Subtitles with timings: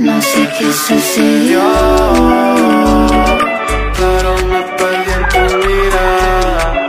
[0.00, 1.60] No sé qué sucedió.
[3.98, 6.88] Pero me perdí en tu mirada.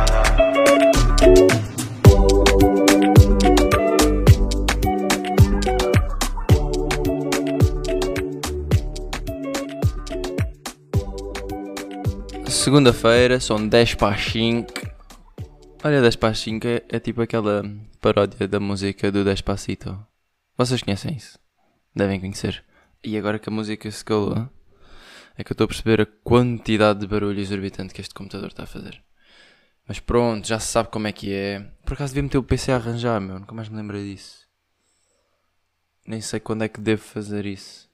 [12.48, 14.73] Segunda-feira, são 10 para as 5.
[15.84, 17.66] Olha, 10 para as 5 é, é tipo aquela
[18.00, 20.12] paródia da música do Despacito.
[20.55, 21.39] Vocês conhecem isso?
[21.95, 22.63] Devem conhecer.
[23.04, 24.50] E agora que a música se calou,
[25.36, 28.64] é que eu estou a perceber a quantidade de barulho exorbitante que este computador está
[28.64, 29.04] a fazer.
[29.87, 31.59] Mas pronto, já se sabe como é que é.
[31.83, 33.39] Por acaso devia meter o PC a arranjar, meu.
[33.39, 34.47] Nunca mais me lembrei disso.
[36.05, 37.89] Nem sei quando é que devo fazer isso.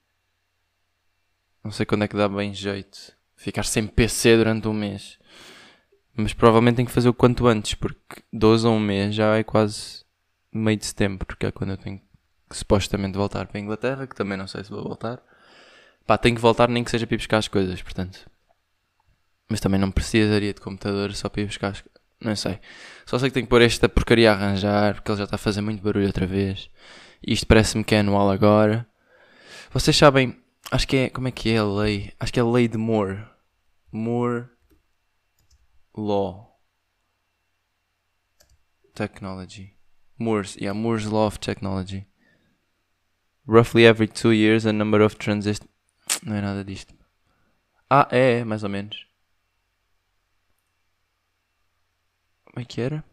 [1.63, 3.13] Não sei quando é que dá bem jeito.
[3.37, 5.17] Ficar sem PC durante um mês.
[6.13, 9.43] Mas provavelmente tenho que fazer o quanto antes, porque 12 a um mês já é
[9.43, 10.03] quase
[10.51, 12.01] meio de setembro, que é quando eu tenho
[12.49, 15.21] que supostamente voltar para a Inglaterra, que também não sei se vou voltar.
[16.05, 18.29] Pá, tenho que voltar nem que seja para ir buscar as coisas, portanto.
[19.47, 21.83] Mas também não precisaria de computador só para ir buscar as.
[22.21, 22.59] Não sei.
[23.05, 25.39] Só sei que tenho que pôr esta porcaria a arranjar, porque ele já está a
[25.39, 26.69] fazer muito barulho outra vez.
[27.25, 28.87] E isto parece-me que é anual agora.
[29.71, 32.11] Vocês sabem, acho que é, como é que é a lei?
[32.19, 33.25] Acho que é a lei de Moore.
[33.91, 34.47] Moore
[35.95, 36.59] Law.
[38.93, 39.77] Technology.
[40.17, 42.08] Moore's, yeah, Moore's Law of Technology.
[43.49, 45.71] Roughly every two years, a number of transistors.
[46.23, 46.93] Não é nada disto.
[47.89, 49.07] Ah, é, é, mais ou menos.
[52.45, 53.03] Como é que era?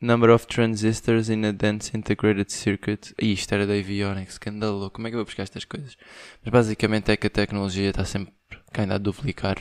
[0.00, 3.14] Number of transistors in a dense integrated circuit.
[3.20, 4.50] Ih, isto era da avionics, que.
[4.50, 5.98] Como é que eu vou buscar estas coisas?
[6.42, 8.32] Mas basicamente é que a tecnologia está sempre
[8.72, 9.58] ainda a duplicar.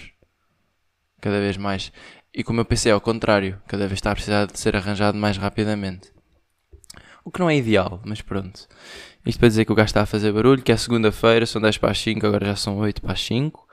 [1.19, 1.91] Cada vez mais.
[2.33, 5.35] E como eu pensei ao contrário, cada vez está a precisar de ser arranjado mais
[5.35, 6.12] rapidamente.
[7.23, 8.67] O que não é ideal, mas pronto.
[9.25, 11.77] Isto para dizer que o gajo está a fazer barulho, que é segunda-feira, são 10
[11.77, 13.67] para as 5, agora já são 8 para as 5.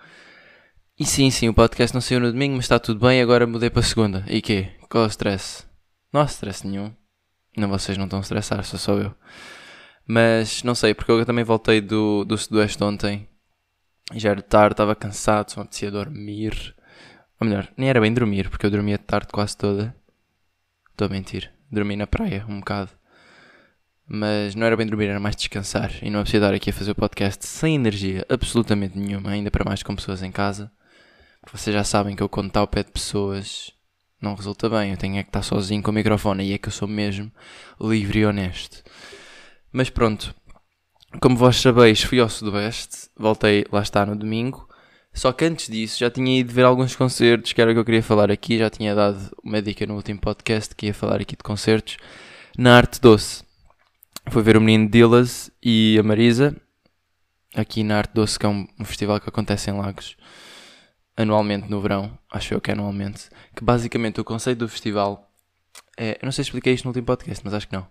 [0.99, 3.71] E sim, sim, o podcast não saiu no domingo, mas está tudo bem, agora mudei
[3.71, 4.25] para segunda.
[4.29, 4.71] E quê?
[4.89, 5.65] Qual é o stress?
[6.13, 6.93] Não há stress nenhum.
[7.57, 9.15] Não, vocês não estão a estressar, sou eu.
[10.07, 13.29] Mas não sei, porque eu também voltei do, do Sudoeste ontem.
[14.15, 16.75] Já era tarde, estava cansado, só me apetecia dormir.
[17.41, 19.95] Ou melhor, nem era bem dormir, porque eu dormia de tarde quase toda.
[20.91, 21.51] Estou a mentir.
[21.71, 22.91] Dormi na praia um bocado.
[24.13, 25.93] Mas não era bem dormir, era mais descansar.
[26.03, 29.65] E não apetecia dar aqui a fazer o podcast sem energia absolutamente nenhuma, ainda para
[29.65, 30.69] mais com pessoas em casa.
[31.53, 33.73] Vocês já sabem que eu quando está ao pé de pessoas
[34.21, 34.91] não resulta bem.
[34.91, 37.31] Eu tenho é que estar sozinho com o microfone e é que eu sou mesmo
[37.81, 38.83] livre e honesto.
[39.73, 40.35] Mas pronto,
[41.21, 44.69] como vós sabeis, fui ao Sudoeste, voltei lá está no domingo.
[45.15, 47.85] Só que antes disso já tinha ido ver alguns concertos, que era o que eu
[47.85, 48.59] queria falar aqui.
[48.59, 51.97] Já tinha dado uma dica no último podcast que ia falar aqui de concertos.
[52.59, 53.49] Na Arte Doce.
[54.29, 56.55] Fui ver o menino Dillas e a Marisa.
[57.55, 60.17] Aqui na Arte Doce, que é um, um festival que acontece em Lagos.
[61.17, 62.17] Anualmente no verão.
[62.31, 63.29] Acho eu que é anualmente.
[63.57, 65.31] Que basicamente o conceito do festival
[65.97, 66.13] é.
[66.13, 67.87] Eu não sei se expliquei isto no último podcast, mas acho que não.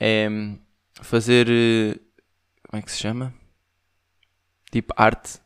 [0.00, 0.58] É hum,
[1.00, 1.46] fazer.
[1.48, 1.98] eh,
[2.68, 3.32] Como é que se chama?
[4.70, 5.38] Tipo arte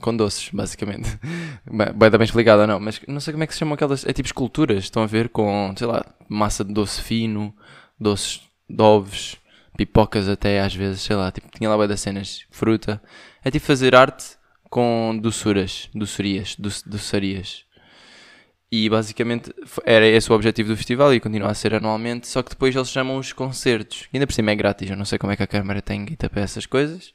[0.00, 1.18] com doces, basicamente.
[1.70, 4.06] Bem, bem explicado ou não, mas não sei como é que se chamam aquelas.
[4.06, 5.28] É tipo esculturas, estão a ver?
[5.28, 7.54] Com, sei lá, massa de doce fino,
[7.98, 9.36] doces de ovos,
[9.76, 13.00] pipocas até às vezes, sei lá, tipo, tinha lá das cenas, fruta.
[13.44, 14.36] É tipo fazer arte
[14.68, 17.64] com doçuras, doçurias, doce, doçarias.
[18.72, 19.52] E basicamente
[19.84, 22.88] era esse o objetivo do festival e continua a ser anualmente, só que depois eles
[22.88, 24.08] chamam os concertos.
[24.12, 26.04] E ainda por cima é grátis, eu não sei como é que a Câmara tem
[26.04, 27.12] guita para essas coisas.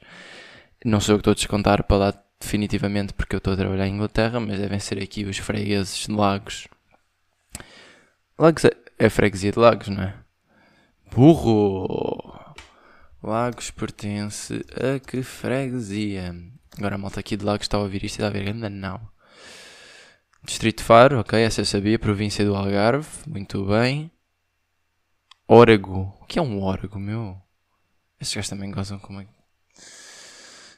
[0.83, 3.87] Não sou eu que estou a descontar para lá definitivamente porque eu estou a trabalhar
[3.87, 6.67] em Inglaterra, mas devem ser aqui os fregueses de Lagos.
[8.37, 10.13] Lagos é, é freguesia de Lagos, não é?
[11.09, 12.44] Burro!
[13.25, 16.35] Lagos pertence a que freguesia?
[16.77, 18.69] Agora a malta aqui de Lagos está a ouvir isto e está a ver, ainda
[18.69, 19.09] não.
[20.43, 21.97] Distrito Faro, ok, essa eu sabia.
[21.97, 24.11] Província do Algarve, muito bem.
[25.47, 26.15] Órego.
[26.21, 27.41] O que é um órego, meu?
[28.19, 29.27] Estes gajos também gozam como é.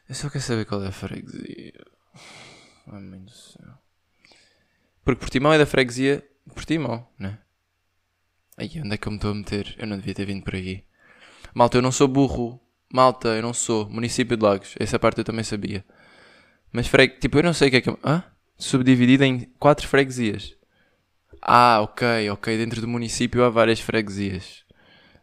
[0.08, 1.74] Eu só quero saber qual é a freguesia.
[2.88, 3.78] Ai, mãe do céu.
[5.04, 7.40] Porque Portimão é da freguesia Portimão, né?
[8.56, 9.76] Aí, onde é que eu me estou a meter?
[9.78, 10.87] Eu não devia ter vindo por aqui.
[11.58, 12.62] Malta, eu não sou burro.
[12.94, 13.90] Malta, eu não sou.
[13.90, 14.76] Município de Lagos.
[14.80, 15.84] Essa parte eu também sabia.
[16.72, 17.18] Mas freg...
[17.18, 17.90] Tipo, eu não sei o que é que...
[18.06, 18.24] Hã?
[18.60, 20.56] Subdividida em quatro freguesias.
[21.42, 22.56] Ah, ok, ok.
[22.56, 24.64] Dentro do município há várias freguesias.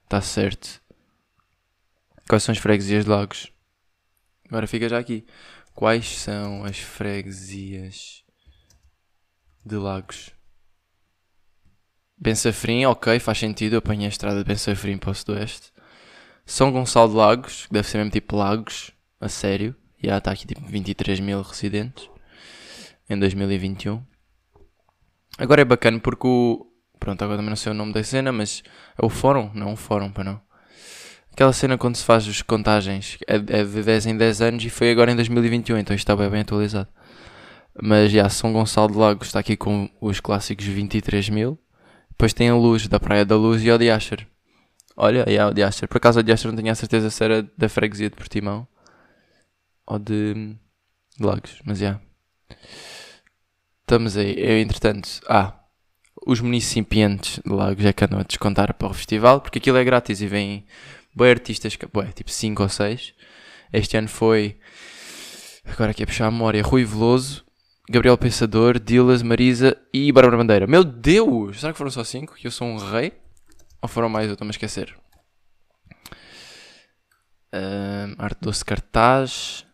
[0.02, 0.82] Está certo.
[2.28, 3.52] Quais são as freguesias de Lagos?
[4.48, 5.24] Agora fica já aqui.
[5.72, 8.24] Quais são as freguesias
[9.64, 10.32] de Lagos?
[12.18, 13.74] Bensafrim, ok, faz sentido.
[13.74, 15.73] Eu apanhei a estrada de Bensafrim para o Sudoeste.
[16.46, 19.74] São Gonçalo de Lagos, que deve ser mesmo tipo Lagos, a sério.
[20.02, 22.10] E está aqui tipo 23 mil residentes
[23.08, 24.02] em 2021.
[25.38, 26.66] Agora é bacana porque o.
[27.00, 28.62] Pronto, agora também não sei o nome da cena, mas
[29.00, 29.50] é o fórum?
[29.54, 30.40] Não, o fórum, para não.
[31.32, 34.70] Aquela cena quando se faz as contagens é, é de 10 em 10 anos e
[34.70, 36.88] foi agora em 2021, então isto está bem, bem atualizado.
[37.82, 41.58] Mas já, São Gonçalo de Lagos está aqui com os clássicos 23 mil.
[42.10, 44.28] Depois tem a Luz, da Praia da Luz e o Diacher.
[44.96, 45.88] Olha, é o Diacher.
[45.88, 48.66] Por acaso o Diacher não tinha a certeza se era da freguesia de Portimão
[49.86, 50.56] ou de,
[51.18, 52.00] de Lagos, mas já.
[53.80, 54.34] Estamos aí.
[54.38, 55.58] Eu, entretanto, ah,
[56.26, 59.84] os municipientes de Lagos é que andam a descontar para o festival, porque aquilo é
[59.84, 60.64] grátis e vêm
[61.14, 63.14] boi artistas, tipo 5 ou 6.
[63.72, 64.56] Este ano foi,
[65.64, 67.44] agora aqui a puxar a memória, Rui Veloso,
[67.90, 70.66] Gabriel Pensador, Dilas, Marisa e Bárbara Bandeira.
[70.66, 71.60] Meu Deus!
[71.60, 72.34] Será que foram só 5?
[72.36, 73.12] Que eu sou um rei?
[73.84, 74.28] Ou foram mais?
[74.28, 74.96] Eu estou-me a esquecer.
[77.52, 79.66] Uh, arte doce cartaz.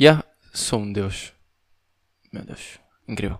[0.00, 0.24] Yeah,
[0.54, 1.34] sou um deus.
[2.32, 3.38] Meu Deus, incrível.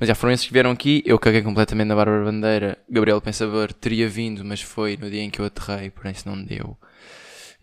[0.00, 1.04] Mas já foram esses que vieram aqui.
[1.06, 2.76] Eu caguei completamente na Bárbara Bandeira.
[2.90, 6.42] Gabriel Pensador teria vindo, mas foi no dia em que eu aterrei, por isso não
[6.42, 6.76] deu.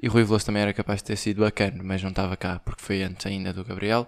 [0.02, 2.81] E Rui Veloso também era capaz de ter sido bacana, mas não estava cá, porque
[2.81, 4.08] foi antes ainda do Gabriel.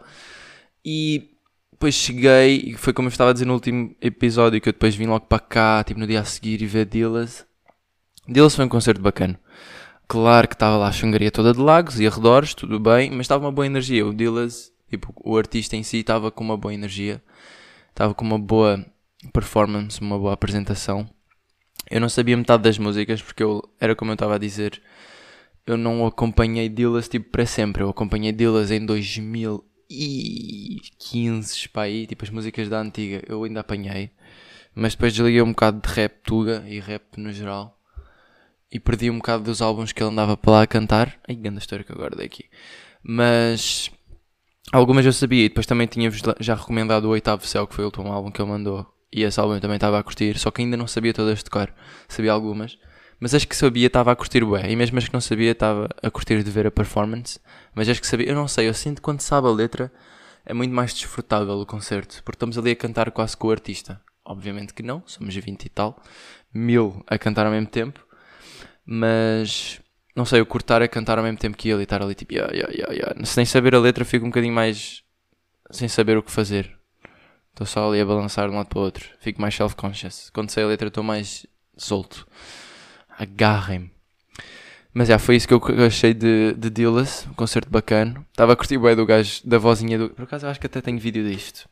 [0.86, 1.37] E
[1.78, 4.96] depois cheguei, e foi como eu estava a dizer no último episódio, que eu depois
[4.96, 7.46] vim logo para cá, tipo no dia a seguir, e ver Dillas.
[8.28, 9.40] Dillas foi um concerto bacana.
[10.08, 13.46] Claro que estava lá a chungaria toda de lagos e arredores, tudo bem, mas estava
[13.46, 14.08] uma boa energia.
[14.08, 17.22] O Dillas, tipo, o artista em si estava com uma boa energia,
[17.90, 18.84] estava com uma boa
[19.32, 21.08] performance, uma boa apresentação.
[21.92, 24.82] Eu não sabia metade das músicas, porque eu, era como eu estava a dizer,
[25.68, 27.84] eu não acompanhei Dillas tipo para sempre.
[27.84, 28.84] Eu acompanhei Dillas em
[29.90, 34.12] 2015, para aí, tipo as músicas da antiga, eu ainda apanhei.
[34.76, 37.78] Mas depois desliguei um bocado de rap tuga e rap no geral
[38.72, 41.20] e perdi um bocado dos álbuns que ele andava para lá a cantar.
[41.28, 42.46] Ai, grande história que eu guardei aqui.
[43.02, 43.90] Mas
[44.72, 47.88] algumas eu sabia e depois também tinha-vos já recomendado o Oitavo Céu, que foi o
[47.88, 48.86] último álbum que ele mandou.
[49.12, 51.46] E esse álbum eu também estava a curtir, só que ainda não sabia todas de
[51.46, 51.74] tocar.
[52.08, 52.78] Sabia algumas.
[53.20, 54.70] Mas as que sabia estava a curtir bué.
[54.70, 57.40] E mesmo as que não sabia estava a curtir de ver a performance.
[57.74, 59.92] Mas as que sabia, eu não sei, eu sinto que quando sabe a letra
[60.46, 62.22] é muito mais desfrutável o concerto.
[62.24, 64.00] Porque estamos ali a cantar quase com o artista.
[64.24, 66.02] Obviamente que não, somos 20 e tal.
[66.54, 68.06] Mil a cantar ao mesmo tempo.
[68.86, 69.82] Mas
[70.16, 72.34] não sei, eu cortar a cantar ao mesmo tempo que ele e estar ali tipo,
[72.34, 73.26] yeah, yeah, yeah, yeah.
[73.26, 75.04] sem saber a letra, fico um bocadinho mais
[75.70, 76.76] sem saber o que fazer.
[77.52, 80.32] Estou só ali a balançar de um lado para o outro, fico mais self-conscious.
[80.32, 82.28] Quando sei a letra, estou mais solto.
[83.18, 83.92] Agarrem-me.
[84.94, 88.26] Mas já, foi isso que eu achei de, de Dillas, um concerto bacana.
[88.32, 90.10] Estava a curtir bem do gajo, da vozinha do.
[90.10, 91.70] Por acaso eu acho que até tenho vídeo disto.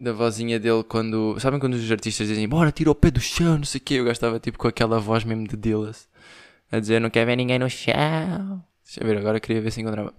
[0.00, 1.38] Da vozinha dele quando.
[1.40, 3.94] Sabem quando os artistas dizem bora, tira o pé do chão, não sei o quê.
[3.94, 6.08] Eu gajo estava tipo com aquela voz mesmo de Dillas
[6.70, 8.62] a dizer não quer ver ninguém no chão.
[8.84, 10.12] Deixa eu ver, agora queria ver se encontrava.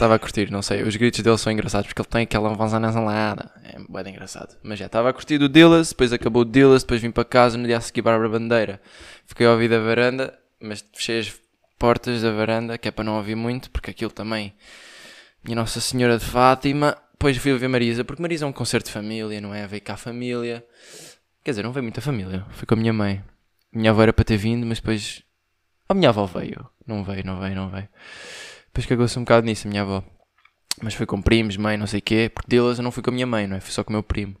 [0.00, 0.82] Estava a curtir, não sei.
[0.82, 3.50] Os gritos dele são engraçados porque ele tem aquela voz anasalada.
[3.62, 4.56] É bem engraçado.
[4.62, 7.58] Mas já estava a curtir do Dillas, depois acabou o Dillas, depois vim para casa
[7.58, 8.80] no dia a seguir Bárbara Bandeira.
[9.26, 11.34] Fiquei a ouvir da varanda, mas fechei as
[11.78, 14.54] portas da varanda, que é para não ouvir muito, porque aquilo também.
[15.44, 16.96] Minha Nossa Senhora de Fátima.
[17.12, 19.66] Depois fui ver Marisa, porque Marisa é um concerto de família, não é?
[19.66, 20.64] Veio cá a família.
[21.44, 22.46] Quer dizer, não veio muita família.
[22.52, 23.22] Fui com a minha mãe.
[23.72, 25.22] Minha avó era para ter vindo, mas depois.
[25.88, 26.68] A minha avó veio.
[26.86, 27.88] Não veio, não veio, não veio.
[28.66, 30.04] Depois cagou-se um bocado nisso, a minha avó.
[30.82, 32.30] Mas foi com primos, mãe, não sei o quê.
[32.32, 33.60] Porque delas eu não fui com a minha mãe, não é?
[33.60, 34.36] Fui só com o meu primo.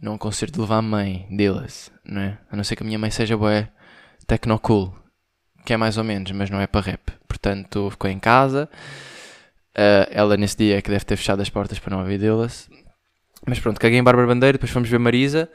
[0.00, 2.38] Não de levar a mãe delas, não é?
[2.50, 3.68] A não ser que a minha mãe seja bué
[4.26, 4.94] tecnocool.
[5.64, 7.12] Que é mais ou menos, mas não é para rap.
[7.28, 8.68] Portanto, ficou em casa.
[9.72, 12.68] Uh, ela nesse dia é que deve ter fechado as portas para não ouvir delas.
[13.46, 15.50] Mas pronto, caguei em Bárbara Bandeira, depois fomos ver Marisa.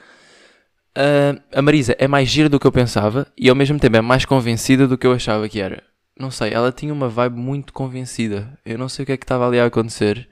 [0.97, 4.01] Uh, a Marisa é mais gira do que eu pensava e ao mesmo tempo é
[4.01, 5.83] mais convencida do que eu achava que era
[6.17, 8.57] não sei, ela tinha uma vibe muito convencida.
[8.65, 10.29] Eu não sei o que é que estava ali a acontecer,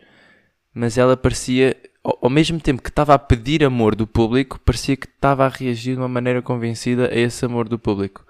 [0.74, 4.96] mas ela parecia, ao, ao mesmo tempo que estava a pedir amor do público, parecia
[4.96, 8.26] que estava a reagir de uma maneira convencida a esse amor do público.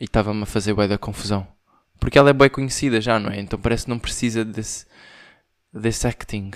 [0.00, 1.46] E estava-me a fazer bué da confusão.
[2.00, 3.40] Porque ela é bem conhecida já, não é?
[3.40, 4.86] Então parece que não precisa desse,
[5.72, 6.50] desse acting.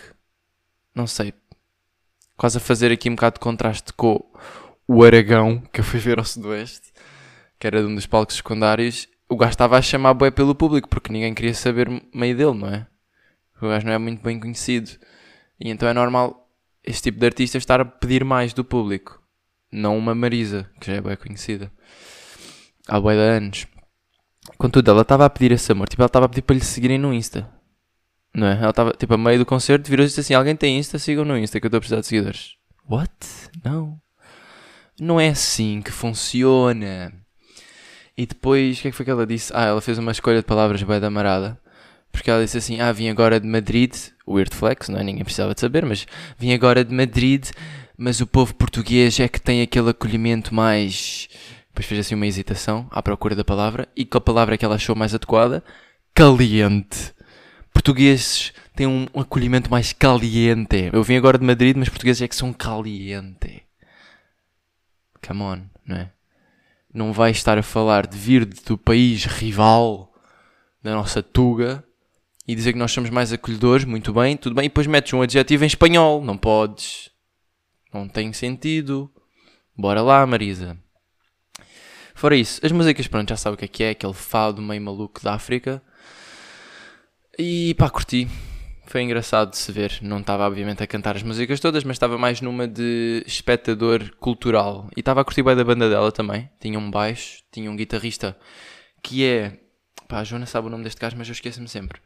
[0.95, 1.33] Não sei.
[2.37, 4.23] Quase a fazer aqui um bocado de contraste com
[4.87, 6.93] o Aragão, que eu fui ver ao Sudoeste,
[7.59, 10.89] que era de um dos palcos secundários, o gajo estava a chamar bué pelo público,
[10.89, 12.87] porque ninguém queria saber meio dele, não é?
[13.61, 14.91] O gajo não é muito bem conhecido.
[15.59, 16.49] E então é normal
[16.85, 19.21] este tipo de artista estar a pedir mais do público.
[19.73, 21.73] Não uma Marisa, que já é bem conhecida.
[22.87, 23.67] Há bem de anos.
[24.57, 25.89] Contudo, ela estava a pedir esse amor.
[25.89, 27.51] Tipo, ela estava a pedir para lhe seguirem no Insta.
[28.37, 28.59] Não é?
[28.59, 30.99] Ela estava, tipo, a meio do concerto, virou-se e disse assim: Alguém tem Insta?
[30.99, 32.57] Sigam no Insta que eu estou a precisar de seguidores.
[32.87, 33.11] What?
[33.65, 33.99] Não.
[35.01, 37.15] Não é assim que funciona.
[38.15, 39.51] E depois, o que é que foi que ela disse?
[39.55, 41.59] Ah, ela fez uma escolha de palavras bem da marada.
[42.13, 43.95] Porque ela disse assim: Ah, vim agora de Madrid.
[44.29, 45.03] Weird flex, não é?
[45.03, 46.07] Ninguém precisava de saber, mas
[46.39, 47.47] vim agora de Madrid.
[47.97, 51.27] Mas o povo português é que tem aquele acolhimento mais.
[51.69, 53.89] Depois fez assim uma hesitação à procura da palavra.
[53.97, 55.65] E que a palavra que ela achou mais adequada?
[56.15, 57.16] Caliente.
[57.77, 60.89] Portugueses têm um acolhimento mais caliente.
[60.91, 63.65] Eu vim agora de Madrid, mas portugueses é que são caliente.
[65.25, 66.11] Come on, não é?
[66.93, 70.11] Não vai estar a falar de vir do país rival
[70.83, 71.85] da nossa Tuga
[72.49, 75.21] e dizer que nós somos mais acolhedores, muito bem, tudo bem, e depois metes um
[75.21, 76.25] adjetivo em espanhol.
[76.25, 77.11] Não podes.
[77.93, 79.13] Não tem sentido.
[79.77, 80.79] Bora lá, Marisa.
[82.15, 84.81] Fora isso, as músicas, pronto, já sabe o que é que é, aquele fado meio
[84.81, 85.83] maluco da África.
[87.39, 88.27] E pá, curti.
[88.87, 89.99] Foi engraçado de se ver.
[90.01, 94.89] Não estava, obviamente, a cantar as músicas todas, mas estava mais numa de espectador cultural.
[94.97, 96.49] E estava a curtir bem da banda dela também.
[96.59, 98.39] Tinha um baixo, tinha um guitarrista
[99.03, 99.61] que é.
[100.09, 102.01] Pá, a Joana sabe o nome deste gajo, mas eu esqueço-me sempre.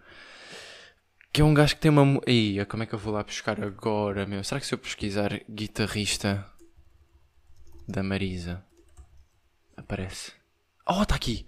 [1.33, 2.21] Que é um gajo que tem uma.
[2.27, 4.43] Ih, como é que eu vou lá buscar agora, meu?
[4.43, 6.45] Será que se eu pesquisar guitarrista
[7.87, 8.65] da Marisa
[9.77, 10.33] aparece?
[10.89, 11.47] Oh, está aqui!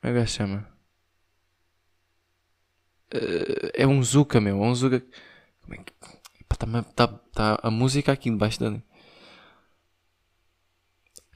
[0.00, 0.75] Como é que o gajo chama?
[3.14, 4.62] Uh, é um Zuka, meu.
[4.62, 5.02] É um Zuka.
[5.62, 5.92] Como é que.
[6.50, 8.82] Está tá, tá a música aqui debaixo dele.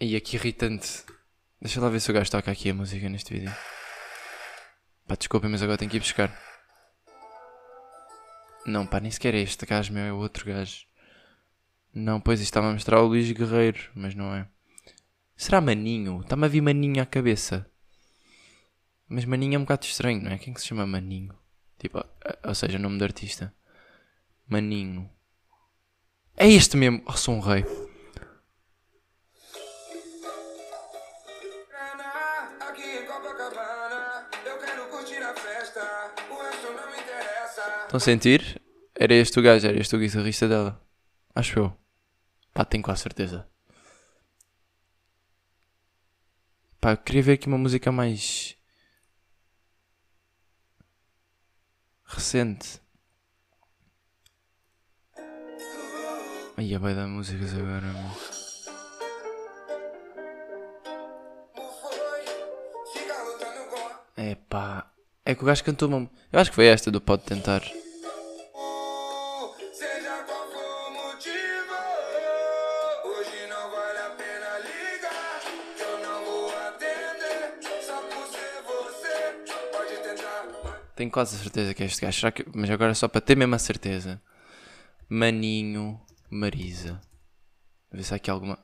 [0.00, 1.04] E aqui irritante.
[1.60, 3.54] Deixa lá ver se o gajo toca aqui a música neste vídeo.
[5.06, 6.34] Pá, desculpem, mas agora tenho que ir buscar.
[8.64, 10.04] Não, pá, nem sequer é este gajo, meu.
[10.04, 10.86] É o outro gajo.
[11.92, 14.48] Não, pois isto estava a mostrar o Luís Guerreiro, mas não é.
[15.36, 16.20] Será Maninho?
[16.20, 17.66] Está-me a vir Maninho à cabeça.
[19.08, 20.38] Mas Maninho é um bocado estranho, não é?
[20.38, 21.39] Quem que se chama Maninho?
[21.80, 22.04] Tipo,
[22.44, 23.54] ou seja, nome de artista.
[24.46, 25.10] Maninho.
[26.36, 27.02] É este mesmo.
[27.06, 27.64] Oh, sou um rei.
[37.84, 38.60] Estão a sentir?
[38.94, 40.80] Era este o gajo, era este o guitarrista dela.
[41.34, 41.76] Acho eu.
[42.52, 43.48] Pá, tenho quase certeza.
[46.78, 48.59] Pá, queria ver aqui uma música mais
[52.10, 52.80] recente.
[56.56, 58.40] Aí vai dar músicas agora, meu.
[64.16, 64.92] É pá.
[65.24, 66.10] É que o gajo cantou uma.
[66.30, 67.62] Eu acho que foi esta do Pode Tentar.
[81.00, 82.30] Tenho quase certeza que é este gajo.
[82.30, 82.44] Que...
[82.54, 84.20] Mas agora só para ter mesmo a certeza.
[85.08, 87.00] Maninho Marisa.
[87.90, 88.62] Ver se há aqui alguma.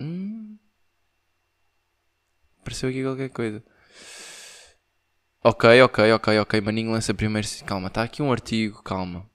[0.00, 0.58] Hum.
[2.58, 3.64] Apareceu aqui qualquer coisa.
[5.44, 6.60] Ok, ok, ok, ok.
[6.60, 7.46] Maninho lança primeiro.
[7.64, 9.30] Calma, está aqui um artigo, calma.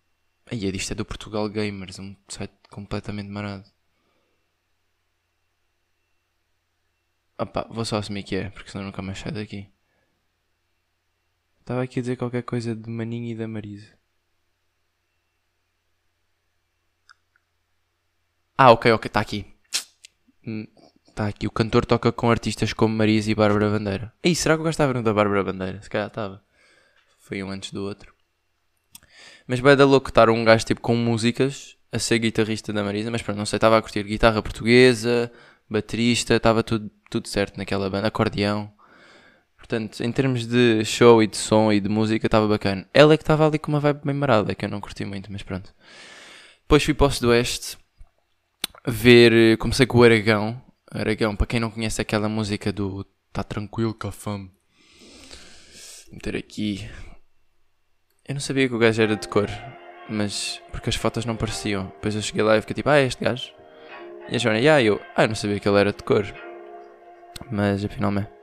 [0.51, 3.63] Aí, isto é do Portugal Gamers, um site completamente marado.
[7.39, 9.76] Opa, vou só assumir que é, porque senão nunca mais sai daqui.
[11.67, 13.89] Estava aqui a dizer qualquer coisa de Maninho e da Marisa.
[18.57, 19.45] Ah, ok, ok, está aqui.
[20.41, 21.45] Está hum, aqui.
[21.45, 24.13] O cantor toca com artistas como Marisa e Bárbara Bandeira.
[24.23, 25.81] Ei, será que eu gostava da Bárbara Bandeira?
[25.81, 26.41] Se calhar estava.
[27.19, 28.13] Foi um antes do outro.
[29.45, 33.11] Mas vai dar louco estar um gajo tipo com músicas a ser guitarrista da Marisa.
[33.11, 35.29] Mas pronto, não sei, estava a curtir guitarra portuguesa,
[35.69, 38.76] baterista, estava tudo, tudo certo naquela banda, acordeão.
[39.67, 42.87] Portanto, em termos de show e de som e de música, estava bacana.
[42.93, 45.29] Ela é que estava ali com uma vibe bem marada, que eu não curti muito,
[45.29, 45.75] mas pronto.
[46.61, 47.77] Depois fui para o Sudoeste
[48.87, 49.57] ver.
[49.57, 50.61] Comecei com o Aragão.
[50.89, 54.49] Aragão, para quem não conhece aquela música do Tá Tranquilo a Fome.
[56.05, 56.89] Vou meter aqui.
[58.25, 59.49] Eu não sabia que o gajo era de cor,
[60.09, 60.61] mas.
[60.71, 61.87] porque as fotos não pareciam.
[61.87, 63.51] Depois eu cheguei lá e fiquei tipo, ah, é este gajo.
[64.29, 66.25] E a Joana, ah, eu, ah, eu não sabia que ele era de cor.
[67.51, 68.36] Mas afinal é.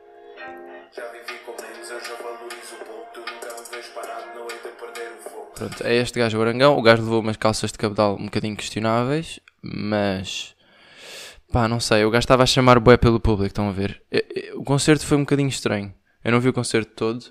[5.54, 6.76] Pronto, é este gajo o Arangão.
[6.76, 10.54] O gajo levou umas calças de cabedal um bocadinho questionáveis, mas
[11.52, 12.04] pá, não sei.
[12.04, 14.02] O gajo estava a chamar bué pelo público, estão a ver?
[14.54, 15.94] O concerto foi um bocadinho estranho.
[16.24, 17.24] Eu não vi o concerto todo,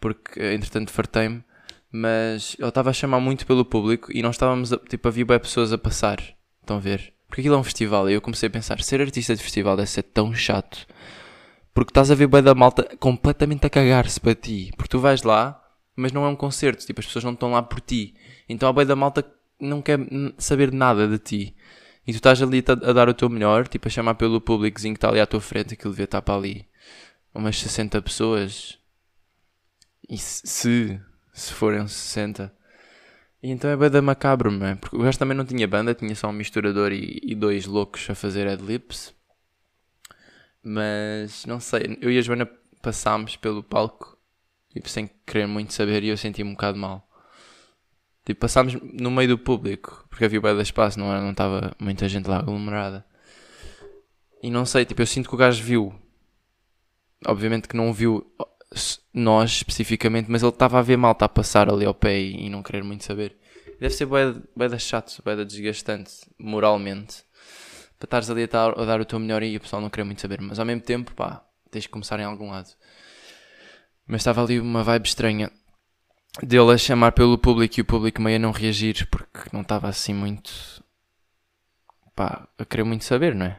[0.00, 1.44] porque entretanto fartei-me,
[1.90, 5.24] mas ele estava a chamar muito pelo público e nós estávamos a, tipo, a ver
[5.24, 6.18] bué pessoas a passar,
[6.60, 7.12] estão a ver?
[7.26, 9.90] Porque aquilo é um festival e eu comecei a pensar, ser artista de festival deve
[9.90, 10.86] ser tão chato.
[11.74, 14.70] Porque estás a ver bem da malta completamente a cagar-se para ti.
[14.76, 15.61] Porque tu vais lá,
[15.94, 18.14] mas não é um concerto, tipo, as pessoas não estão lá por ti.
[18.48, 19.24] Então a bem da malta
[19.60, 19.98] não quer
[20.38, 21.56] saber nada de ti.
[22.06, 24.98] E tu estás ali a, dar o teu melhor, tipo, a chamar pelo públicozinho que
[24.98, 26.66] está ali à tua frente, aquilo devia estar para ali
[27.34, 28.78] umas 60 pessoas.
[30.08, 31.00] E se,
[31.32, 32.52] se, forem 60.
[33.42, 34.76] E então é banda macabro, man.
[34.76, 38.08] Porque o gajo também não tinha banda, tinha só um misturador e, e dois loucos
[38.10, 39.14] a fazer adlibs.
[40.62, 42.46] Mas não sei, eu e a Joana
[42.80, 44.11] passámos pelo palco,
[44.72, 47.08] tipo, sem querer muito saber, e eu senti-me um bocado mal.
[48.24, 51.74] Tipo, passámos no meio do público, porque havia bem de espaço, não era- não estava
[51.78, 53.04] muita gente lá aglomerada.
[54.42, 55.94] E não sei, tipo, eu sinto que o gajo viu.
[57.26, 58.26] Obviamente que não viu
[59.12, 62.46] nós especificamente, mas ele estava a ver mal, está a passar ali ao pé e,
[62.46, 63.36] e não querer muito saber.
[63.78, 67.24] Deve ser bué da chato, bué da desgastante, moralmente.
[67.98, 70.20] Para estares ali a, a dar o teu melhor e o pessoal não querer muito
[70.20, 70.40] saber.
[70.40, 72.70] Mas ao mesmo tempo, pá, tens que começar em algum lado.
[74.06, 75.50] Mas estava ali uma vibe estranha
[76.42, 79.88] dele a chamar pelo público e o público meio a não reagir porque não estava
[79.88, 80.82] assim muito
[82.14, 83.58] pá, a querer muito saber, não é?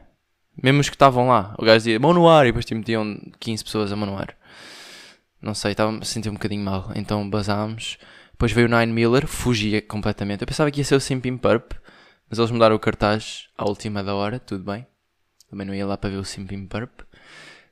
[0.62, 3.17] Mesmo os que estavam lá, o gajo dizia mão no ar e depois te metiam
[3.39, 4.35] 15 pessoas a mão no ar.
[5.41, 6.91] Não sei, estava a sentir um bocadinho mal.
[6.95, 7.97] Então basámos.
[8.31, 10.41] Depois veio o Nine Miller, fugia completamente.
[10.41, 11.73] Eu pensava que ia ser o Simping Purp,
[12.29, 14.88] mas eles mudaram o cartaz à última da hora, tudo bem.
[15.50, 17.01] Também não ia lá para ver o Simping Purp.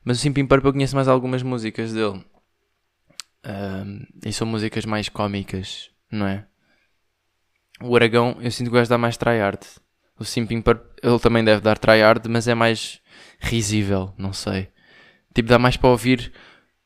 [0.04, 2.24] Mas o Simping Purp eu conheço mais algumas músicas dele.
[3.44, 6.46] Ahm, e são músicas mais cómicas, não é?
[7.80, 9.60] O Aragão, eu sinto que o gajo dá mais tryhard.
[10.18, 10.62] O Simping
[11.02, 13.00] ele também deve dar tryhard, mas é mais
[13.40, 14.68] risível, não sei.
[15.34, 16.32] Tipo, dá mais para ouvir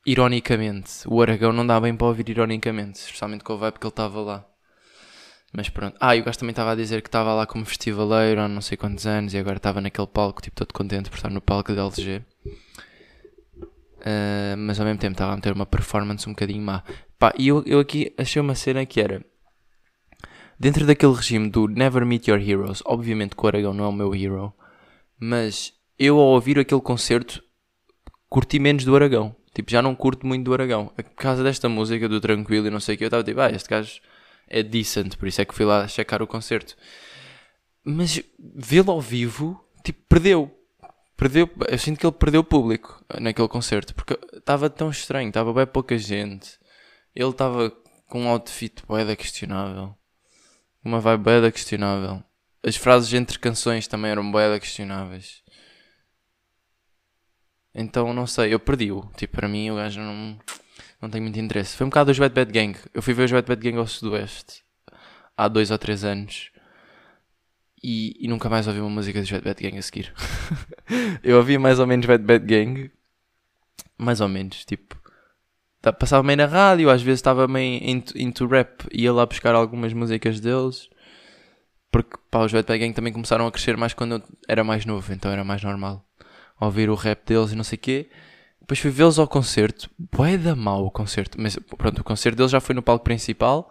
[0.07, 1.03] ironicamente.
[1.07, 4.21] O Aragão não dá bem para ouvir ironicamente, especialmente com o vibe que ele estava
[4.21, 4.47] lá.
[5.53, 5.97] Mas pronto.
[6.01, 8.61] Ah, e o gajo também estava a dizer que estava lá como festivaleiro há não
[8.61, 11.75] sei quantos anos e agora estava naquele palco, tipo, todo contente por estar no palco
[11.75, 12.23] da LG.
[14.05, 16.83] Ah, mas ao mesmo tempo estava a meter uma performance um bocadinho má.
[17.18, 19.25] Pá, e eu, eu aqui achei uma cena que era
[20.59, 22.83] dentro daquele regime do Never Meet Your Heroes.
[22.85, 24.53] Obviamente que o Aragão não é o meu hero,
[25.18, 27.42] mas eu ao ouvir aquele concerto
[28.29, 29.35] curti menos do Aragão.
[29.55, 30.92] Tipo, já não curto muito do Aragão.
[30.99, 33.51] A causa desta música do Tranquilo e não sei o que, eu estava tipo, ah,
[33.51, 34.01] este gajo
[34.49, 36.77] é decent, por isso é que fui lá checar o concerto.
[37.83, 40.56] Mas vê-lo ao vivo, tipo, perdeu.
[41.16, 45.52] Perdeu, eu sinto que ele perdeu o público naquele concerto, porque estava tão estranho, estava
[45.52, 46.59] bem pouca gente.
[47.14, 47.70] Ele estava
[48.09, 49.96] com um outfit bué questionável.
[50.85, 52.22] Uma vibe bué questionável.
[52.62, 55.42] As frases entre canções também eram bué questionáveis.
[57.74, 59.11] Então, não sei, eu perdi-o.
[59.16, 60.38] Tipo, para mim o gajo não,
[61.00, 61.76] não tem muito interesse.
[61.76, 62.79] Foi um bocado os Bad Bad Gang.
[62.92, 64.62] Eu fui ver os Bad Bad Gang ao Sudoeste
[65.37, 66.50] há dois ou três anos.
[67.83, 70.12] E, e nunca mais ouvi uma música dos Bad Bad Gang a seguir.
[71.23, 72.91] eu ouvi mais ou menos Bad Bad Gang.
[73.99, 74.97] Mais ou menos, tipo.
[75.81, 78.85] tá- Passava meio na rádio, às vezes estava meio into, into rap.
[78.93, 80.89] Ia lá buscar algumas músicas deles.
[81.91, 84.85] Porque pá, os Bad Bad Gang também começaram a crescer mais quando eu era mais
[84.85, 86.05] novo, então era mais normal
[86.61, 88.11] ouvir o rap deles e não sei o quê.
[88.61, 89.89] Depois fui vê-los ao concerto.
[89.97, 91.41] Bué da mal o concerto.
[91.41, 93.69] Mas pronto, o concerto deles já foi no palco principal.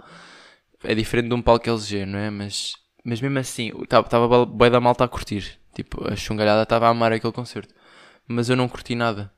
[0.83, 2.29] É diferente de um palco LG, não é?
[2.29, 2.73] Mas,
[3.05, 5.59] mas mesmo assim, estava bué da malta a curtir.
[5.75, 7.71] Tipo, a chungalhada estava a amar aquele concerto.
[8.27, 9.31] Mas eu não curti nada.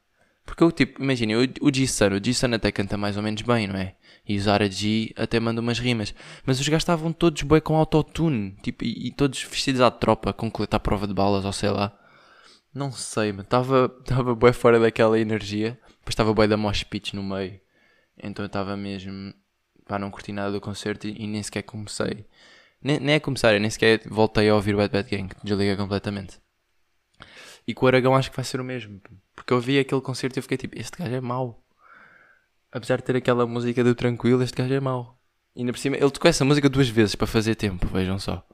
[0.46, 3.76] Porque eu, tipo, imagina, o G-Sun, o G-Sun até canta mais ou menos bem, não
[3.76, 3.96] é?
[4.26, 6.16] E o Zara G até manda umas rimas.
[6.46, 8.56] Mas os gajos estavam todos bué com autotune.
[8.64, 11.70] Tipo, e, e todos vestidos à tropa, com colete à prova de balas, ou sei
[11.70, 11.94] lá.
[12.74, 15.78] Não sei, mas estava tava bué fora daquela energia.
[16.00, 17.60] Depois estava bué da mosh pitch no meio.
[18.18, 19.34] Então eu estava mesmo...
[19.86, 22.26] Pá, não curti nada do concerto e, e nem sequer comecei.
[22.88, 25.36] Nem, nem é começar, eu nem sequer voltei a ouvir o Bad Bad Gang.
[25.44, 26.40] Desliguei completamente.
[27.68, 29.02] E com o Aragão acho que vai ser o mesmo.
[29.36, 31.62] Porque eu vi aquele concerto e fiquei tipo, este gajo é mau.
[32.72, 35.20] Apesar de ter aquela música do Tranquilo, este gajo é mau.
[35.54, 38.48] E ainda por cima, ele tocou essa música duas vezes para fazer tempo, vejam só.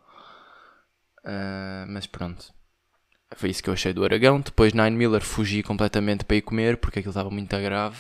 [1.24, 2.52] Ah, mas pronto.
[3.36, 4.42] Foi isso que eu achei do Aragão.
[4.42, 8.00] Depois Nine Miller fugi completamente para ir comer porque aquilo estava muito grave.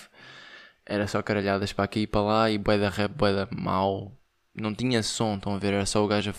[0.83, 4.17] Era só caralhadas para aqui e para lá e bué da rap, bué da mau.
[4.55, 5.73] Não tinha som, estão a ver?
[5.73, 6.33] Era só o gajo a...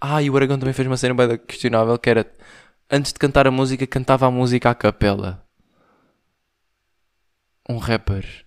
[0.00, 2.32] Ah, e o Aragão também fez uma cena da questionável que era...
[2.90, 5.44] Antes de cantar a música, cantava a música à capela.
[7.68, 8.46] Um rapper.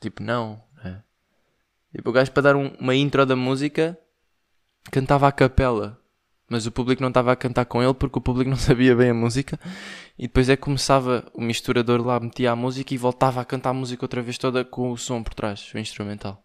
[0.00, 0.62] Tipo, não.
[0.82, 1.02] É.
[1.94, 3.98] Tipo, o gajo para dar um- uma intro da música,
[4.90, 6.00] cantava à capela
[6.50, 9.10] mas o público não estava a cantar com ele porque o público não sabia bem
[9.10, 9.58] a música
[10.18, 13.70] e depois é que começava o misturador lá, metia a música e voltava a cantar
[13.70, 16.44] a música outra vez toda com o som por trás, o instrumental.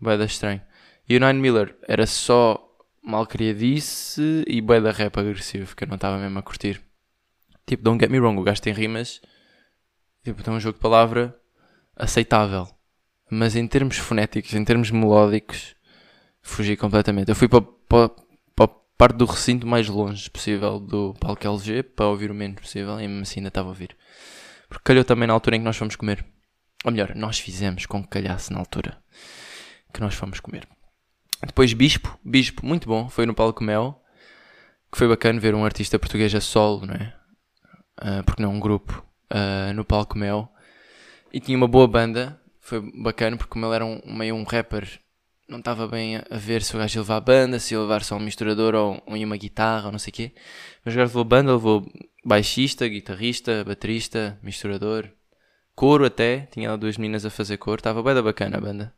[0.00, 0.62] Vai dar estranho.
[1.08, 2.70] E o Nine Miller era só
[3.02, 6.80] mal criadice e bué da rap agressivo, que eu não estava mesmo a curtir.
[7.66, 9.20] Tipo, don't get me wrong, o gajo tem rimas,
[10.24, 11.36] tipo, tem um jogo de palavra
[11.96, 12.68] aceitável.
[13.30, 15.76] Mas em termos fonéticos, em termos melódicos,
[16.42, 17.28] fugi completamente.
[17.28, 18.08] Eu fui para, para,
[18.56, 22.60] para a parte do recinto mais longe possível do palco LG para ouvir o menos
[22.60, 23.96] possível e mesmo assim ainda estava a ouvir.
[24.68, 26.24] Porque calhou também na altura em que nós fomos comer.
[26.84, 29.00] Ou melhor, nós fizemos com que calhasse na altura
[29.92, 30.66] que nós fomos comer.
[31.44, 34.00] Depois Bispo, Bispo, muito bom, foi no Palco Mel,
[34.90, 37.14] que foi bacana ver um artista português a solo, não é?
[38.00, 40.48] Uh, porque não um grupo, uh, no Palco Mel.
[41.32, 45.00] E tinha uma boa banda, foi bacana porque como ele era um, meio um rapper,
[45.48, 47.80] não estava bem a, a, ver se o gajo ia levar a banda, se ia
[47.80, 50.32] levar só um misturador ou, ou uma guitarra ou não sei o quê.
[50.84, 51.90] Mas o gajo levou banda, levou
[52.24, 55.10] baixista, guitarrista, baterista, misturador,
[55.74, 58.94] coro até, tinha lá duas meninas a fazer coro, estava bem da bacana a banda.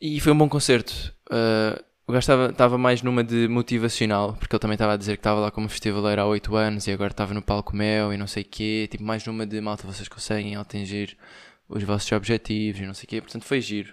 [0.00, 0.92] E foi um bom concerto.
[1.28, 5.20] Uh, o gajo estava mais numa de motivacional, porque ele também estava a dizer que
[5.20, 8.26] estava lá como festivaleiro há 8 anos e agora estava no palco Mel e não
[8.26, 8.88] sei o quê.
[8.90, 11.18] Tipo, mais numa de malta, vocês conseguem atingir
[11.68, 13.20] os vossos objetivos e não sei o quê.
[13.20, 13.92] Portanto, foi giro.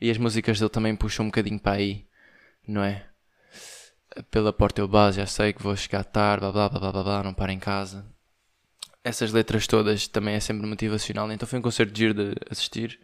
[0.00, 2.04] E as músicas dele também puxam um bocadinho para aí,
[2.66, 3.06] não é?
[4.30, 7.02] Pela porta eu base, já sei que vou chegar tarde, blá blá blá blá blá,
[7.02, 8.04] blá não para em casa.
[9.04, 12.98] Essas letras todas também é sempre motivacional, então foi um concerto giro de assistir.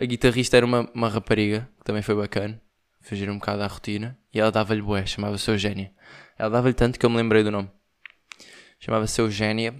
[0.00, 2.60] A guitarrista era uma, uma rapariga, que também foi bacana,
[3.00, 5.92] fugir um bocado à rotina, e ela dava-lhe bué, chamava-se Eugénia.
[6.38, 7.68] Ela dava-lhe tanto que eu me lembrei do nome.
[8.78, 9.74] Chamava-se Eugénia.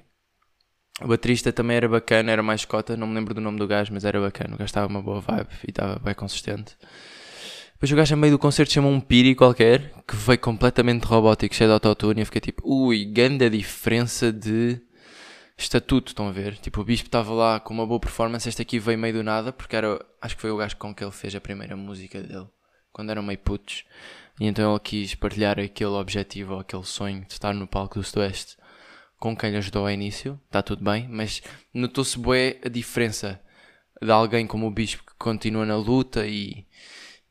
[1.01, 3.93] O baterista também era bacana, era mais cota, não me lembro do nome do gajo,
[3.93, 4.57] mas era bacana.
[4.57, 6.77] O gajo estava uma boa vibe e estava bem consistente.
[7.75, 11.55] Depois o gajo, a meio do concerto, chamou um Piri qualquer, que veio completamente robótico,
[11.55, 14.81] cheio de autotune, e eu fiquei tipo, ui, grande diferença de
[15.59, 16.57] estatuto, estão a ver?
[16.57, 19.53] Tipo, o Bispo estava lá com uma boa performance, este aqui veio meio do nada,
[19.53, 22.47] porque era, acho que foi o gajo com que ele fez a primeira música dele,
[22.93, 23.85] quando eram meio putos.
[24.41, 28.05] E então ele quis partilhar aquele objetivo, ou aquele sonho de estar no palco do
[28.05, 28.57] Sudoeste
[29.19, 31.43] com quem lhe ajudou ao início, está tudo bem, mas
[31.75, 33.41] notou-se bué a diferença
[34.01, 36.65] de alguém como o Bispo que continua na luta e,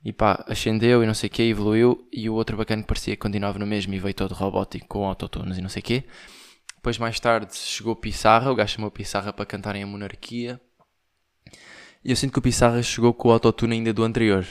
[0.04, 3.16] e pá, ascendeu e não sei o que, evoluiu, e o outro bacana que parecia
[3.16, 6.04] que continuava no mesmo e veio todo robótico com autotunes e não sei o que.
[6.78, 8.52] Depois, mais tarde, chegou Pissarra.
[8.52, 10.60] O gajo chamou Pissarra para cantarem a monarquia.
[12.04, 14.46] E eu sinto que o Pissarra chegou com o autotune ainda do anterior.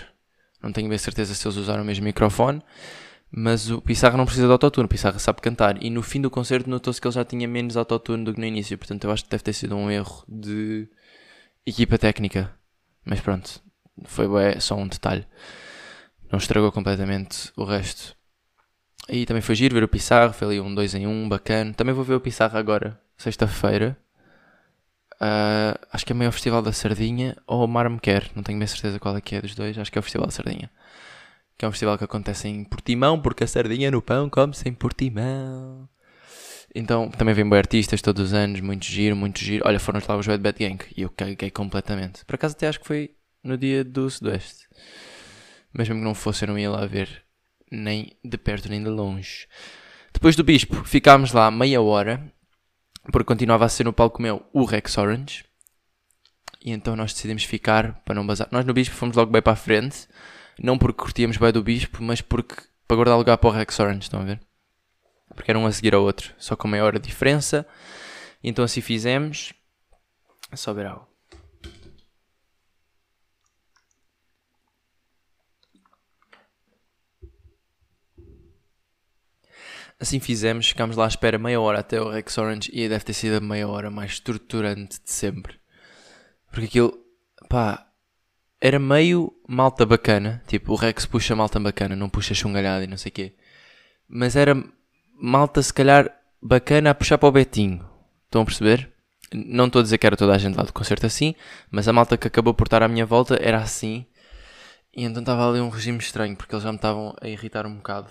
[0.62, 2.62] Não tenho bem certeza se eles usaram o mesmo microfone.
[3.30, 4.86] Mas o Pissarra não precisa de autotune.
[4.86, 5.82] O Pissarra sabe cantar.
[5.82, 8.46] E no fim do concerto notou-se que ele já tinha menos autotune do que no
[8.46, 8.76] início.
[8.76, 10.88] Portanto, eu acho que deve ter sido um erro de
[11.64, 12.54] equipa técnica.
[13.04, 13.62] Mas pronto,
[14.04, 14.26] foi
[14.60, 15.26] só um detalhe.
[16.30, 18.16] Não estragou completamente o resto.
[19.08, 21.72] E também foi giro ver o Pissarro, foi ali um 2 em 1, um, bacana.
[21.72, 23.96] Também vou ver o Pissarro agora, sexta-feira.
[25.14, 28.42] Uh, acho que é o maior festival da Sardinha ou o Mar Me Quer, não
[28.42, 30.32] tenho bem certeza qual é que é dos dois, acho que é o Festival da
[30.32, 30.70] Sardinha.
[31.56, 34.74] Que é um festival que acontece em Portimão, porque a sardinha no pão come-se em
[34.74, 35.88] Portimão.
[36.74, 39.64] Então também vem bem artistas todos os anos, muito giro, muito giro.
[39.66, 42.22] Olha, foram lá os Red Bad Gang e eu caguei completamente.
[42.26, 44.66] Por acaso até acho que foi no dia do Sudoeste.
[45.72, 47.25] Mesmo que não fosse, eu não ia lá ver
[47.70, 49.46] nem de perto nem de longe.
[50.12, 52.33] Depois do Bispo, ficámos lá meia hora,
[53.12, 55.44] porque continuava a ser no palco meu o Rex Orange.
[56.64, 58.48] E então nós decidimos ficar para não bazar.
[58.50, 60.09] Nós no Bispo fomos logo bem para a frente,
[60.59, 62.57] não porque curtíamos bem do Bispo, mas porque
[62.88, 64.40] para guardar lugar para o Rex Orange, estão a ver?
[65.35, 67.66] Porque era um a seguir ao outro, só com meia hora de diferença.
[68.42, 69.52] E então assim fizemos.
[70.50, 71.15] É só ver algo.
[79.98, 83.14] Assim fizemos, ficámos lá à espera meia hora até o Rex Orange e deve ter
[83.14, 85.59] sido a meia hora mais estruturante de sempre.
[86.50, 86.98] Porque aquilo,
[87.48, 87.87] pá,
[88.61, 90.42] era meio malta bacana.
[90.46, 93.35] Tipo, o Rex puxa malta bacana, não puxa chungalhada e não sei o quê.
[94.09, 94.54] Mas era
[95.20, 96.11] malta, se calhar,
[96.42, 97.88] bacana a puxar para o Betinho.
[98.26, 98.92] Estão a perceber?
[99.32, 101.35] Não estou a dizer que era toda a gente lá do concerto assim,
[101.70, 104.06] mas a malta que acabou por estar à minha volta era assim.
[104.94, 107.76] E então estava ali um regime estranho, porque eles já me estavam a irritar um
[107.76, 108.11] bocado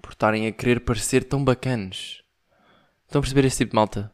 [0.00, 2.22] por estarem a querer parecer tão bacanos.
[3.06, 4.12] Estão a perceber esse tipo de malta?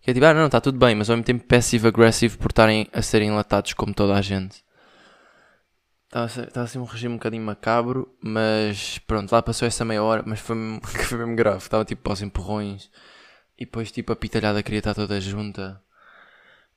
[0.00, 2.88] Que é tipo, ah não, está tudo bem, mas ao mesmo tempo passive-aggressive por estarem
[2.92, 4.64] a serem enlatados como toda a gente.
[6.06, 9.68] Estava a, ser, estava a ser um regime um bocadinho macabro, mas pronto, lá passou
[9.68, 11.58] essa meia hora, mas foi, foi mesmo grave.
[11.58, 12.90] Estava tipo aos empurrões
[13.56, 15.80] e depois tipo a pitalhada queria estar toda junta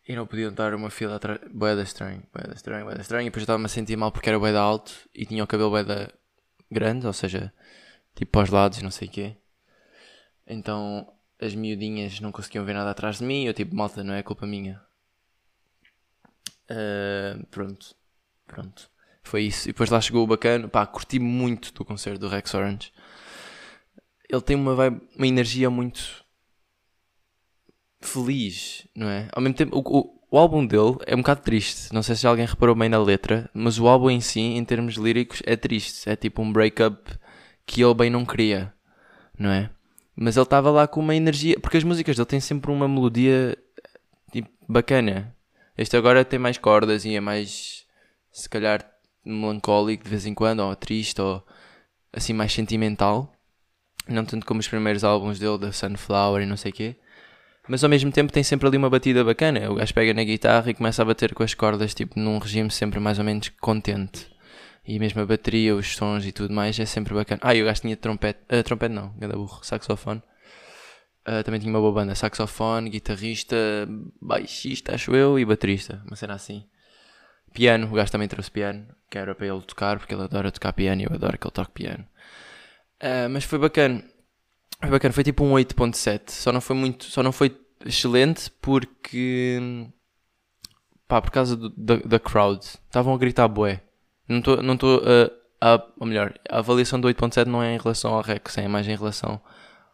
[0.08, 1.40] e não podiam estar uma fila atrás.
[1.52, 3.24] Boeda estranho, boeda estranho, boeda estranho.
[3.24, 5.70] E depois eu estava-me a sentir mal porque era boeda alto e tinha o cabelo
[5.70, 6.14] boeda
[6.70, 7.54] grande, ou seja,
[8.16, 9.38] tipo aos lados não sei o quê.
[10.46, 11.08] Então
[11.40, 13.46] as miudinhas não conseguiam ver nada atrás de mim.
[13.46, 14.82] Eu tipo, malta, não é culpa minha.
[16.70, 17.96] Uh, pronto,
[18.48, 18.90] pronto.
[19.24, 19.70] Foi isso.
[19.70, 20.68] E depois lá chegou o bacana.
[20.68, 22.92] Pá, curti muito do concerto do Rex Orange.
[24.30, 26.24] Ele tem uma, vibe, uma energia muito
[28.02, 29.30] feliz, não é?
[29.32, 31.94] Ao mesmo tempo, o, o, o álbum dele é um bocado triste.
[31.94, 34.96] Não sei se alguém reparou bem na letra, mas o álbum em si, em termos
[34.96, 36.10] líricos, é triste.
[36.10, 37.12] É tipo um breakup
[37.66, 38.74] que ele bem não queria,
[39.38, 39.70] não é?
[40.16, 41.60] Mas ele estava lá com uma energia.
[41.60, 43.58] Porque as músicas dele têm sempre uma melodia
[44.32, 45.36] tipo, bacana.
[45.78, 47.86] Este agora tem mais cordas e é mais,
[48.32, 48.88] se calhar,
[49.26, 51.44] melancólico de vez em quando, ou triste, ou
[52.12, 53.34] assim mais sentimental.
[54.08, 56.96] Não tanto como os primeiros álbuns dele, da Sunflower e não sei o quê.
[57.68, 59.72] Mas ao mesmo tempo tem sempre ali uma batida bacana.
[59.72, 62.70] O gajo pega na guitarra e começa a bater com as cordas, tipo num regime
[62.70, 64.33] sempre mais ou menos contente.
[64.86, 67.40] E mesmo a bateria, os sons e tudo mais é sempre bacana.
[67.44, 68.40] Ah, e o gajo tinha trompete.
[68.52, 70.22] Uh, trompete não, ganda burro, saxofone.
[71.26, 73.56] Uh, também tinha uma boa banda, saxofone, guitarrista,
[74.22, 76.66] baixista, acho eu, e baterista, uma cena assim.
[77.54, 80.74] Piano, o gajo também trouxe piano, que era para ele tocar, porque ele adora tocar
[80.74, 82.06] piano e eu adoro que ele toque piano.
[83.02, 84.04] Uh, mas foi bacana.
[84.82, 86.30] Foi bacana, foi tipo um 8.7.
[86.32, 89.60] Só não foi muito, só não foi excelente porque
[91.08, 92.66] pá, por causa do, da, da crowd.
[92.66, 93.82] Estavam a gritar bué.
[94.34, 97.78] Não estou não tô, uh, a, ou melhor, a avaliação do 8.7 não é em
[97.78, 99.40] relação ao Rex, é mais em relação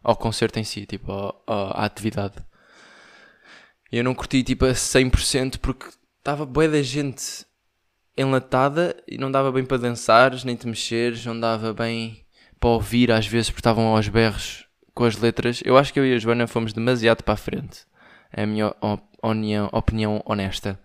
[0.01, 2.35] ao concerto em si, tipo, ao, ao, à atividade.
[3.91, 5.87] Eu não curti tipo a 100% porque
[6.19, 7.45] estava bué da gente
[8.17, 12.25] enlatada e não dava bem para dançar, nem te mexeres, não dava bem
[12.59, 15.61] para ouvir às vezes porque estavam aos berros com as letras.
[15.65, 17.85] Eu acho que eu e a Joana fomos demasiado para a frente.
[18.31, 18.73] É a minha
[19.21, 20.79] opinião, opinião honesta.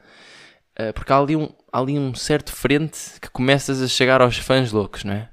[0.78, 4.38] Uh, porque há ali, um, há ali um certo frente que começas a chegar aos
[4.38, 5.30] fãs loucos, não é?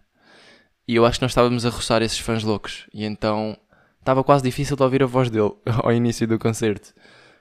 [0.87, 2.87] E eu acho que nós estávamos a roçar esses fãs loucos.
[2.93, 3.57] E então
[3.99, 6.93] estava quase difícil de ouvir a voz dele ao início do concerto.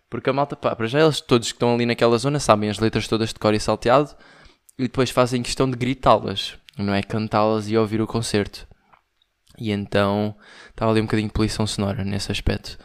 [0.08, 2.78] Porque a malta, pá, para já eles todos que estão ali naquela zona sabem as
[2.78, 4.14] letras todas de cor e salteado
[4.78, 8.66] e depois fazem questão de gritá-las, não é cantá-las e ouvir o concerto.
[9.58, 10.34] E então
[10.70, 12.78] estava ali um bocadinho de poluição sonora nesse aspecto.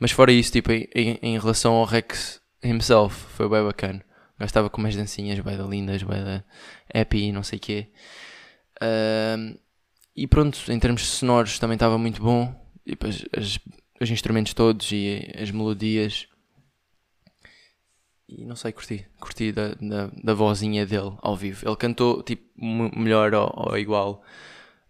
[0.00, 4.02] Mas fora isso, tipo, em, em relação ao Rex himself, foi bem bacana.
[4.38, 6.44] Já estava com umas dancinhas bem lindas, bem da
[6.92, 7.88] happy e não sei o quê.
[8.82, 9.58] Uh,
[10.14, 12.54] e pronto, em termos sonoros também estava muito bom.
[12.86, 13.58] Tipo, as, as,
[14.00, 16.26] os instrumentos todos e as melodias.
[18.28, 19.06] E não sei, curti.
[19.20, 21.66] Curti da, da, da vozinha dele ao vivo.
[21.68, 24.22] Ele cantou tipo melhor ou, ou igual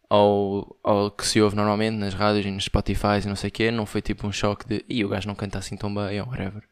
[0.09, 3.53] ao, ao que se ouve normalmente nas rádios e nos Spotify e não sei o
[3.53, 3.71] quê.
[3.71, 4.85] Não foi tipo um choque de.
[4.89, 6.63] e o gajo não canta assim tão bem ou whatever.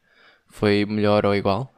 [0.49, 1.75] Foi melhor ou igual.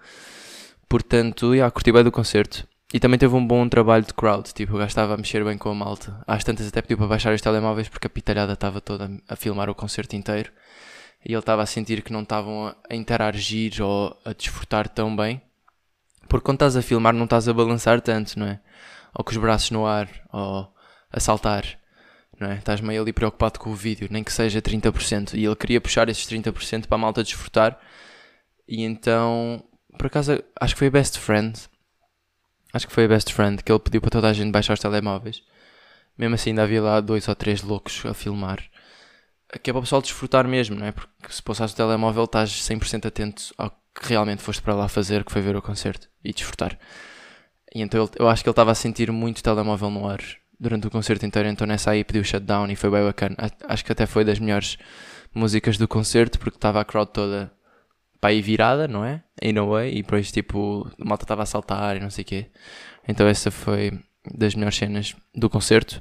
[0.93, 2.69] Portanto, yeah, curti bem do concerto.
[2.93, 5.57] E também teve um bom trabalho de crowd, tipo, o gajo estava a mexer bem
[5.57, 6.23] com a malta.
[6.27, 9.71] Às tantas até pediu para baixar os telemóveis porque a pitalhada estava toda a filmar
[9.71, 10.53] o concerto inteiro.
[11.25, 15.41] E ele estava a sentir que não estavam a interagir ou a desfrutar tão bem.
[16.29, 18.61] Porque quando estás a filmar não estás a balançar tanto, não é?
[19.15, 20.71] Ou com os braços no ar, ou
[21.11, 21.65] a saltar,
[22.39, 22.57] não é?
[22.59, 25.39] Estás meio ali preocupado com o vídeo, nem que seja 30%.
[25.39, 27.81] E ele queria puxar esses 30% para a malta desfrutar.
[28.69, 29.65] E então
[29.97, 31.59] por acaso, acho que foi a Best Friend.
[32.73, 34.81] Acho que foi a Best Friend que ele pediu para toda a gente baixar os
[34.81, 35.43] telemóveis.
[36.17, 38.63] Mesmo assim, ainda havia lá dois ou três loucos a filmar.
[39.63, 40.93] Que é para o pessoal desfrutar mesmo, não é?
[40.93, 45.25] Porque se passares o telemóvel, estás 100% atento ao que realmente foste para lá fazer,
[45.25, 46.79] que foi ver o concerto e desfrutar.
[47.75, 50.21] E então eu acho que ele estava a sentir muito o telemóvel no ar
[50.59, 51.49] durante o concerto inteiro.
[51.49, 53.37] Então nessa aí pediu shutdown e foi bem bacana.
[53.69, 54.79] Acho que até foi das melhores
[55.35, 57.53] músicas do concerto porque estava a crowd toda
[58.23, 59.21] para aí virada, não é?
[59.43, 62.25] In a way, e depois tipo, a malta estava a saltar e não sei o
[62.25, 62.47] quê.
[63.09, 63.99] Então essa foi
[64.33, 66.01] das melhores cenas do concerto.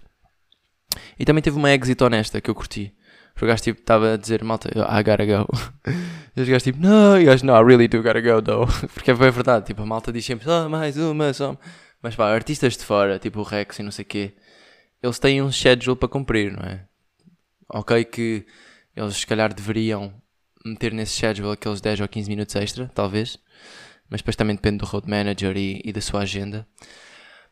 [1.18, 2.96] E também teve uma exit honesta que eu curti.
[3.42, 5.48] O gajo tipo estava a dizer, malta, I gotta go.
[6.34, 8.68] E os gajos tipo, no, e os no, I really do gotta go though.
[8.94, 11.58] Porque foi verdade, tipo, a malta diz sempre, oh, mais uma, só.
[12.04, 14.34] Mas pá, artistas de fora, tipo o Rex e não sei o quê,
[15.02, 16.86] eles têm um schedule para cumprir, não é?
[17.68, 18.46] Ok que
[18.96, 20.21] eles se calhar deveriam
[20.66, 23.38] meter nesse schedule aqueles 10 ou 15 minutos extra, talvez.
[24.10, 26.68] Mas depois também depende do road manager e, e da sua agenda.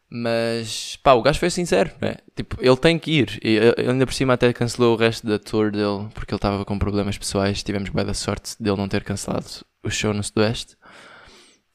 [0.09, 2.15] Mas pá, o gajo foi sincero, né?
[2.35, 3.39] Tipo, ele tem que ir.
[3.43, 6.65] E ele ainda por cima até cancelou o resto da tour dele porque ele estava
[6.65, 7.61] com problemas pessoais.
[7.61, 9.45] Tivemos bem da sorte dele não ter cancelado
[9.83, 10.75] o show no Sudoeste.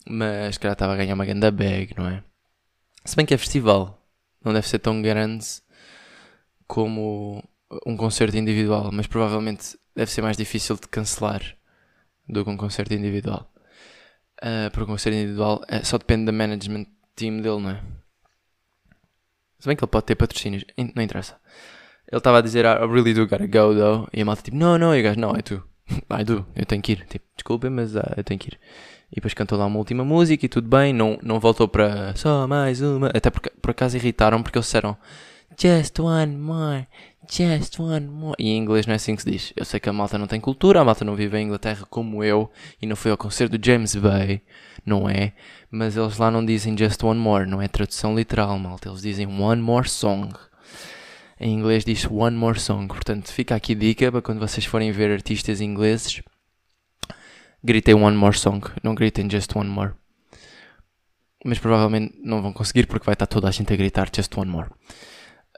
[0.09, 2.23] Mas cara estava a ganhar uma grande bag, não é?
[3.05, 4.03] Se bem que é festival,
[4.44, 5.44] não deve ser tão grande
[6.66, 7.42] como
[7.87, 11.57] um concerto individual, mas provavelmente deve ser mais difícil de cancelar
[12.28, 13.50] do que um concerto individual.
[14.42, 17.83] Uh, porque um concerto individual é, só depende da management team dele, não é?
[19.59, 21.40] Se bem que ele pode ter patrocínios, não interessa.
[22.11, 24.09] Ele estava a dizer, I really do gotta go though.
[24.12, 25.62] E a malta tipo, não, não, e o gajo, não, é tu.
[26.11, 27.07] Ai, do, eu tenho que ir.
[27.07, 28.61] Tipo, desculpem, mas ah, eu tenho que ir.
[29.11, 30.92] E depois cantou lá uma última música e tudo bem.
[30.92, 33.09] Não, não voltou para só mais uma.
[33.09, 34.96] Até porque por acaso irritaram porque eles disseram
[35.56, 36.86] Just one more,
[37.30, 38.34] just one more.
[38.38, 39.52] E em inglês não é assim que se diz.
[39.56, 42.24] Eu sei que a malta não tem cultura, a malta não vive em Inglaterra como
[42.24, 44.42] eu e não foi ao concerto do James Bay,
[44.84, 45.32] não é?
[45.70, 48.88] Mas eles lá não dizem just one more, não é tradução literal, malta.
[48.88, 50.32] Eles dizem one more song.
[51.40, 52.86] Em inglês diz one more song.
[52.88, 56.22] Portanto, fica aqui dica para quando vocês forem ver artistas ingleses,
[57.62, 59.92] gritem one more song, não gritem just one more.
[61.44, 64.50] Mas provavelmente não vão conseguir porque vai estar toda a gente a gritar just one
[64.50, 64.70] more.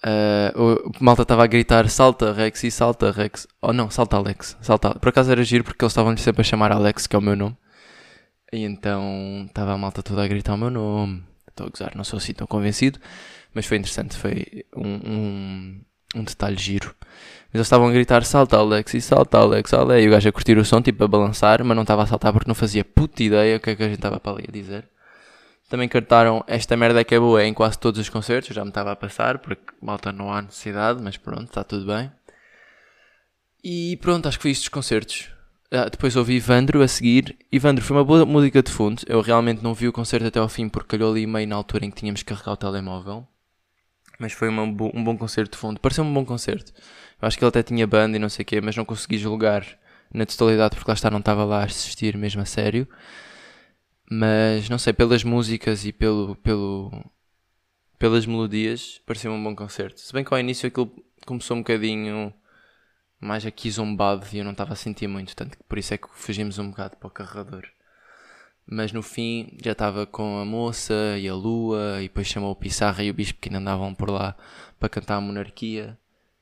[0.07, 3.49] Uh, o malta estava a gritar salta Rex e salta Rex.
[3.61, 4.57] Oh não, salta Alex.
[4.61, 4.95] Salta.
[4.95, 7.35] Por acaso era giro porque eles estavam sempre a chamar Alex, que é o meu
[7.35, 7.57] nome.
[8.53, 11.25] E então estava a malta toda a gritar o meu nome.
[11.49, 13.01] Estou a gozar, não sou assim tão convencido.
[13.53, 15.81] Mas foi interessante, foi um, um,
[16.15, 16.95] um detalhe giro.
[17.49, 20.01] Mas eles estavam a gritar salta Alex e salta Alex, Ale.
[20.01, 22.33] E o gajo a curtir o som, tipo a balançar, mas não estava a saltar
[22.33, 24.53] porque não fazia puta ideia o que é que a gente estava para ali a
[24.53, 24.89] dizer.
[25.69, 28.93] Também cantaram Esta Merda que é boa em quase todos os concertos, já me estava
[28.93, 32.11] a passar, porque malta não há necessidade, mas pronto, está tudo bem.
[33.63, 35.29] E pronto, acho que foi isto dos concertos.
[35.73, 37.37] Ah, depois ouvi Ivandro a seguir.
[37.51, 39.03] Ivandro foi uma boa música de fundo.
[39.09, 41.85] Eu realmente não vi o concerto até ao fim porque calhou ali meio na altura
[41.85, 43.27] em que tínhamos que carregar o telemóvel.
[44.21, 45.81] Mas foi uma, um bom concerto de fundo.
[45.81, 46.73] Pareceu um bom concerto.
[47.21, 49.19] Eu acho que ele até tinha banda e não sei o quê, mas não consegui
[49.19, 49.67] julgar
[50.15, 52.87] na totalidade porque lá está, não estava lá a assistir mesmo a sério.
[54.11, 56.93] Mas não sei, pelas músicas e pelo, pelo,
[57.99, 60.01] pelas melodias, pareceu um bom concerto.
[60.01, 60.93] Se bem que ao início aquilo
[61.27, 62.33] começou um bocadinho
[63.21, 65.99] mais aqui zombado e eu não estava a sentir muito, tanto que por isso é
[65.99, 67.65] que fugimos um bocado para o carregador.
[68.65, 72.57] Mas no fim já estava com a moça e a lua, e depois chamou o
[72.57, 74.37] Pissarra e o Bispo que ainda andavam por lá
[74.79, 75.99] para cantar a monarquia,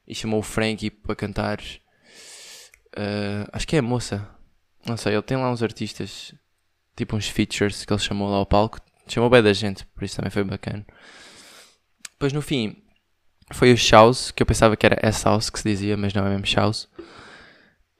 [0.06, 1.60] e chamou o Frankie para cantar.
[2.96, 4.28] Uh, acho que é a moça,
[4.86, 6.34] não sei, ele tem lá uns artistas
[6.96, 8.78] tipo uns features que ele chamou lá ao palco.
[9.06, 10.84] Chamou bem da gente, por isso também foi bacana.
[12.12, 12.76] Depois no fim
[13.52, 16.30] foi o Shouse, que eu pensava que era S-House que se dizia, mas não é
[16.30, 16.86] mesmo Shouse.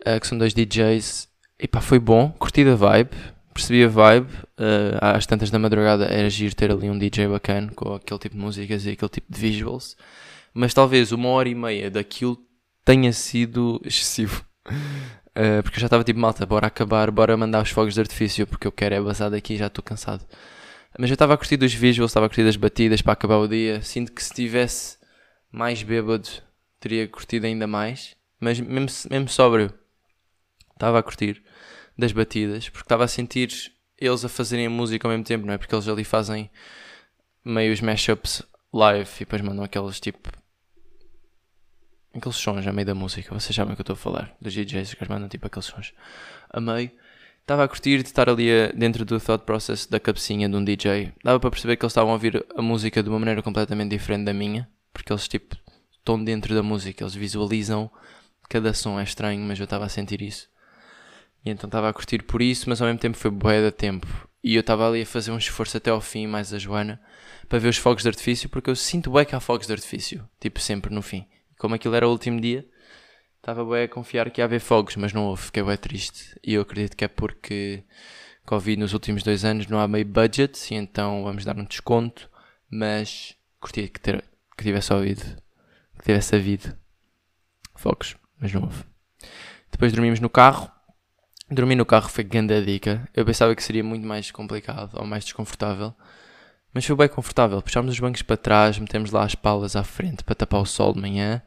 [0.00, 1.28] Uh, que são dois DJs.
[1.59, 3.11] E pá, foi bom, curti a vibe,
[3.52, 4.33] percebi a vibe.
[4.59, 8.35] Uh, às tantas da madrugada era giro ter ali um DJ bacana com aquele tipo
[8.35, 9.96] de músicas e aquele tipo de visuals.
[10.52, 12.38] Mas talvez uma hora e meia daquilo
[12.85, 14.44] tenha sido excessivo.
[15.37, 18.47] Uh, porque eu já estava tipo, malta, bora acabar, bora mandar os fogos de artifício,
[18.47, 20.25] porque eu quero é basar daqui e já estou cansado.
[20.97, 23.49] Mas eu estava a curtir dos visuals, estava a curtir das batidas para acabar o
[23.49, 23.83] dia.
[23.83, 24.97] Sinto que se tivesse
[25.51, 26.29] mais bêbado,
[26.79, 28.14] teria curtido ainda mais.
[28.38, 29.75] Mas mesmo, mesmo sóbrio,
[30.73, 31.42] estava a curtir
[31.99, 35.55] das batidas, porque estava a sentir eles a fazerem a música ao mesmo tempo, não
[35.55, 35.59] é?
[35.59, 36.51] Porque eles ali fazem
[37.44, 38.42] meio os mashups
[38.73, 40.31] live e depois mandam aqueles tipo
[42.18, 44.53] aqueles sons a meio da música, vocês sabem o que eu estou a falar, dos
[44.53, 45.92] DJs que mandam tipo aqueles sons
[46.50, 46.90] a meio.
[47.40, 50.64] Estava a curtir de estar ali a, dentro do thought process da cabecinha de um
[50.64, 51.12] DJ.
[51.22, 54.24] Dava para perceber que eles estavam a ouvir a música de uma maneira completamente diferente
[54.24, 55.57] da minha, porque eles tipo
[55.92, 57.90] estão dentro da música, eles visualizam
[58.48, 60.48] cada som é estranho, mas eu estava a sentir isso.
[61.44, 64.07] E então estava a curtir por isso, mas ao mesmo tempo foi bué da tempo.
[64.42, 67.00] E eu estava ali a fazer um esforço até ao fim, mais a Joana,
[67.48, 70.27] para ver os fogos de artifício, porque eu sinto bué que há fogos de artifício,
[70.40, 71.27] tipo sempre no fim
[71.64, 72.68] como aquilo era o último dia,
[73.38, 76.38] estava bem a confiar que ia haver fogos, mas não houve, fiquei bem triste.
[76.44, 77.83] E eu acredito que é porque
[78.44, 82.29] Covid nos últimos dois anos não há meio budget, e então vamos dar um desconto,
[82.70, 84.22] mas curtia que, ter,
[84.55, 85.22] que tivesse ouvido,
[85.96, 86.77] que tivesse havido
[87.74, 88.85] fogos, mas não houve.
[89.72, 90.70] Depois dormimos no carro.
[91.50, 93.09] Dormir no carro foi grande dica.
[93.14, 95.94] Eu pensava que seria muito mais complicado ou mais desconfortável.
[96.74, 97.62] Mas foi bem confortável.
[97.62, 100.92] Puxámos os bancos para trás, metemos lá as palas à frente para tapar o sol
[100.92, 101.40] de manhã.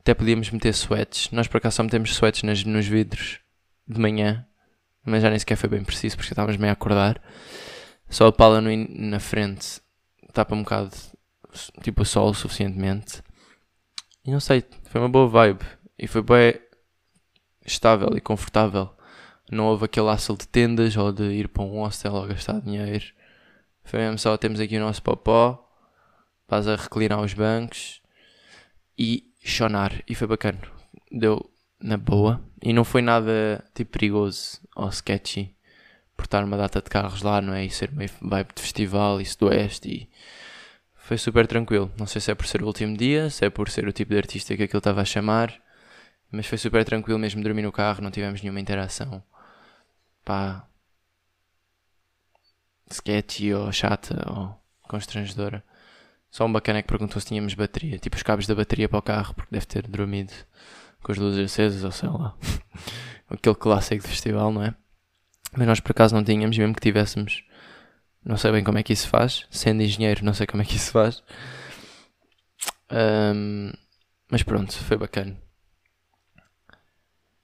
[0.00, 1.30] Até podíamos meter sweats.
[1.30, 3.38] Nós por acaso só metemos sweats nas, nos vidros
[3.86, 4.44] de manhã.
[5.04, 7.22] Mas já nem sequer foi bem preciso porque estávamos meio a acordar.
[8.10, 9.80] Só a pala no, na frente
[10.32, 10.90] tapa um bocado
[11.82, 13.22] tipo o sol suficientemente.
[14.24, 15.64] E não sei, foi uma boa vibe.
[15.96, 16.60] E foi bem
[17.64, 18.90] estável e confortável.
[19.50, 23.15] Não houve aquele hassle de tendas ou de ir para um hostel ou gastar dinheiro.
[23.86, 25.64] Foi mesmo só temos aqui o nosso popó,
[26.48, 28.02] vais a reclinar os bancos
[28.98, 30.02] e chonar.
[30.08, 30.58] E foi bacana.
[31.10, 31.48] Deu
[31.80, 32.42] na boa.
[32.60, 35.54] E não foi nada tipo perigoso ou sketchy
[36.16, 37.64] por estar uma data de carros lá, não é?
[37.64, 40.10] E ser meio vibe de festival e oeste e
[40.96, 41.90] foi super tranquilo.
[41.96, 44.10] Não sei se é por ser o último dia, se é por ser o tipo
[44.10, 45.54] de artista que aquilo estava a chamar,
[46.30, 49.22] mas foi super tranquilo mesmo dormir no carro, não tivemos nenhuma interação.
[50.24, 50.65] Pá,
[52.90, 55.62] sketchy ou chata ou constrangedora.
[56.30, 58.98] Só um bacana é que perguntou se tínhamos bateria, tipo os cabos da bateria para
[58.98, 60.32] o carro, porque deve ter dormido
[61.02, 62.36] com as luzes acesas ou sei lá.
[63.30, 64.74] aquele clássico de festival, não é?
[65.56, 67.44] Mas nós por acaso não tínhamos, mesmo que tivéssemos,
[68.24, 69.46] não sei bem como é que isso faz.
[69.50, 71.22] Sendo engenheiro, não sei como é que isso faz.
[72.90, 73.72] Um,
[74.30, 75.36] mas pronto, foi bacana.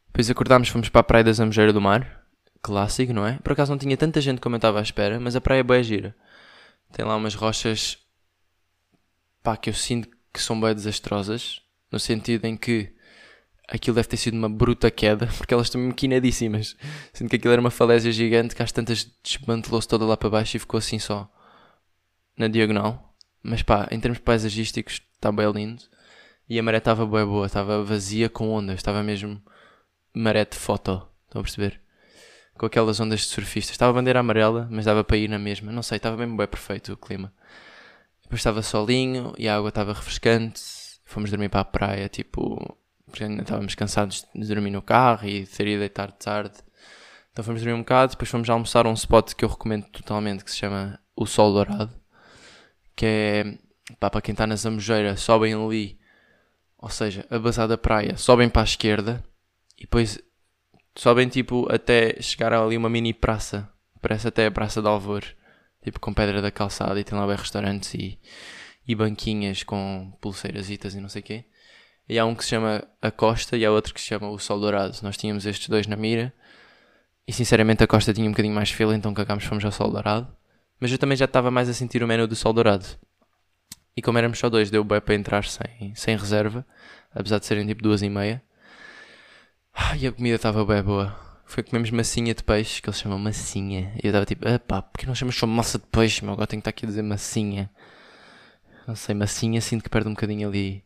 [0.07, 2.22] Depois acordámos, fomos para a praia da Zambujeira do Mar.
[2.63, 3.39] Clássico, não é?
[3.39, 5.65] Por acaso não tinha tanta gente como eu estava à espera, mas a praia é
[5.65, 6.15] boa gira.
[6.93, 7.99] Tem lá umas rochas
[9.43, 11.61] pá, que eu sinto que são bem desastrosas,
[11.91, 12.93] no sentido em que
[13.69, 16.77] aquilo deve ter sido uma bruta queda, porque elas estão maquinadíssimas.
[17.13, 20.57] Sinto que aquilo era uma falésia gigante que às tantas desmantelou-se toda lá para baixo
[20.57, 21.31] e ficou assim só
[22.37, 23.15] na diagonal.
[23.43, 25.83] Mas pá, em termos paisagísticos está bem lindo.
[26.49, 29.43] E a maré estava bem boa, estava vazia com ondas, estava mesmo
[30.15, 31.07] maré de foto.
[31.27, 31.82] Estão a perceber?
[32.63, 33.73] Com aquelas ondas de surfistas.
[33.73, 35.73] Estava a bandeira amarela, mas dava para ir na mesma.
[35.73, 37.35] Não sei, estava mesmo bem perfeito o clima.
[38.23, 40.63] Depois estava solinho e a água estava refrescante.
[41.05, 45.41] Fomos dormir para a praia, tipo, porque ainda estávamos cansados de dormir no carro e
[45.41, 46.55] de ter ido deitar de tarde.
[47.33, 50.45] Então fomos dormir um bocado, depois fomos almoçar a um spot que eu recomendo totalmente,
[50.45, 51.93] que se chama O Sol Dourado,
[52.95, 53.59] que é,
[53.99, 55.99] pá, para quem está na Zambujeira, sobem ali,
[56.79, 59.21] ou seja, a da praia, sobem para a esquerda
[59.77, 60.23] e depois
[60.95, 63.69] sobem tipo até chegar ali uma mini praça,
[64.01, 65.23] parece até a Praça de Alvor,
[65.83, 68.19] tipo com pedra da calçada e tem lá bem restaurantes e,
[68.87, 71.45] e banquinhas com pulseiras e não sei o quê.
[72.09, 74.39] E há um que se chama A Costa e há outro que se chama O
[74.39, 74.97] Sol Dourado.
[75.03, 76.33] Nós tínhamos estes dois na mira.
[77.27, 80.29] E sinceramente a Costa tinha um bocadinho mais fila, então cagámos fomos ao Sol Dourado.
[80.81, 82.85] Mas eu também já estava mais a sentir o menu do Sol Dourado.
[83.97, 86.67] E como éramos só dois, deu bem para entrar sem, sem reserva.
[87.15, 88.43] Apesar de serem tipo duas e meia.
[89.99, 91.17] E a comida estava bem boa.
[91.45, 93.93] Foi comemos massinha de peixe, que eles chamam massinha.
[94.03, 96.33] E eu estava tipo, ah pá, porque não chamas só massa de peixe, meu?
[96.33, 97.71] Agora tenho que estar aqui a dizer massinha.
[98.87, 100.85] Não sei, massinha sinto que perde um bocadinho ali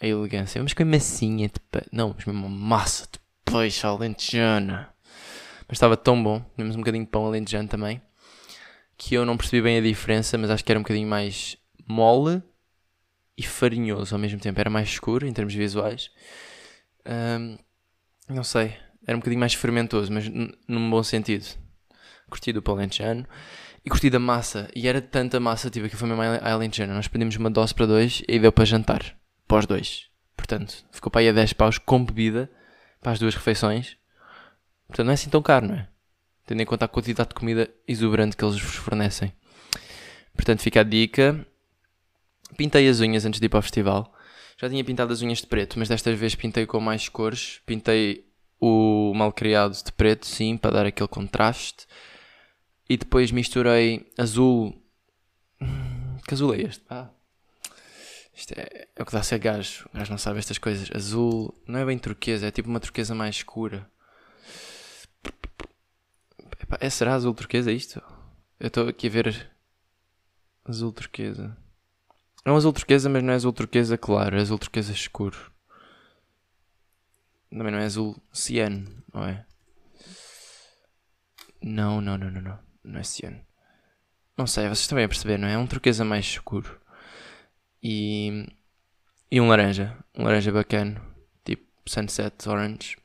[0.00, 0.58] a elegância.
[0.58, 1.88] Vamos comer massinha de peixe.
[1.92, 4.92] Não, vamos comer uma massa de peixe alentejana.
[5.66, 6.40] Mas estava tão bom.
[6.54, 8.02] Comemos um bocadinho de pão alentejano também.
[8.96, 11.56] Que eu não percebi bem a diferença, mas acho que era um bocadinho mais
[11.86, 12.42] mole
[13.36, 14.60] e farinhoso ao mesmo tempo.
[14.60, 16.10] Era mais escuro em termos visuais.
[17.06, 17.56] Um,
[18.28, 18.76] não sei.
[19.06, 20.30] Era um bocadinho mais fermentoso, mas
[20.66, 21.46] num bom sentido.
[22.28, 23.26] Curti do pão alentejano.
[23.84, 24.70] E curti da massa.
[24.74, 26.94] E era tanta massa, tipo, que foi mesmo a alentejana.
[26.94, 29.16] Nós pedimos uma dose para dois e deu para jantar
[29.46, 30.06] para os dois.
[30.36, 32.50] Portanto, ficou para aí a 10 paus com bebida
[33.00, 33.96] para as duas refeições.
[34.86, 35.88] Portanto, não é assim tão caro, não é?
[36.46, 39.32] Tendo em conta a quantidade de comida exuberante que eles vos fornecem.
[40.34, 41.46] Portanto, fica a dica.
[42.56, 44.14] Pintei as unhas antes de ir para o festival.
[44.56, 47.60] Já tinha pintado as unhas de preto, mas desta vez pintei com mais cores.
[47.66, 48.24] Pintei
[48.60, 51.86] o malcriado de preto, sim, para dar aquele contraste.
[52.88, 54.80] E depois misturei azul.
[55.60, 56.84] Hum, que azul é este?
[56.88, 57.10] Ah,
[58.34, 59.88] isto é, é o que dá a ser gajo.
[59.92, 60.90] O gajo não sabe estas coisas.
[60.94, 63.88] Azul não é bem turquesa, é tipo uma turquesa mais escura.
[66.80, 68.02] é, será azul turquesa isto?
[68.58, 69.50] Eu estou aqui a ver
[70.64, 71.56] azul turquesa.
[72.44, 75.52] É um azul turquesa, mas não é azul turquesa claro, é azul turquesa escuro.
[77.50, 79.46] Também não é azul ciano, não é?
[81.62, 82.58] Não, não, não, não, não.
[82.84, 83.40] Não é ciano.
[84.36, 85.54] Não sei, vocês também a perceber, não é?
[85.54, 86.80] É um turquesa mais escuro
[87.84, 88.46] e,
[89.30, 91.00] e um laranja, um laranja bacana,
[91.44, 92.96] tipo Sunset Orange,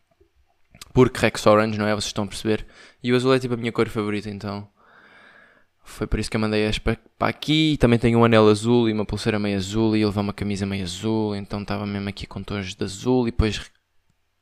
[0.93, 1.91] porque Rex Orange, não é?
[1.91, 2.65] Vocês estão a perceber?
[3.03, 4.67] E o azul é tipo a minha cor favorita, então
[5.89, 7.77] foi por isso que eu mandei as para, aqui.
[7.79, 10.83] Também tenho um anel azul e uma pulseira meio azul e levar uma camisa meio
[10.83, 13.69] azul, então estava mesmo aqui com tons de azul e depois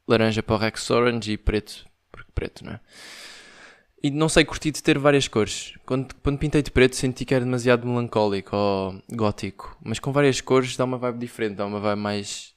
[0.07, 2.79] laranja para o Rex Orange e preto, porque preto, não é?
[4.03, 5.73] E não sei, curti de ter várias cores.
[5.85, 9.75] Quando, quando pintei de preto senti que era demasiado melancólico ou gótico.
[9.83, 12.53] Mas com várias cores dá uma vibe diferente, dá uma vibe mais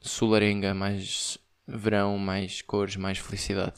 [0.00, 1.38] solarenga, mais
[1.68, 3.76] verão, mais cores, mais felicidade.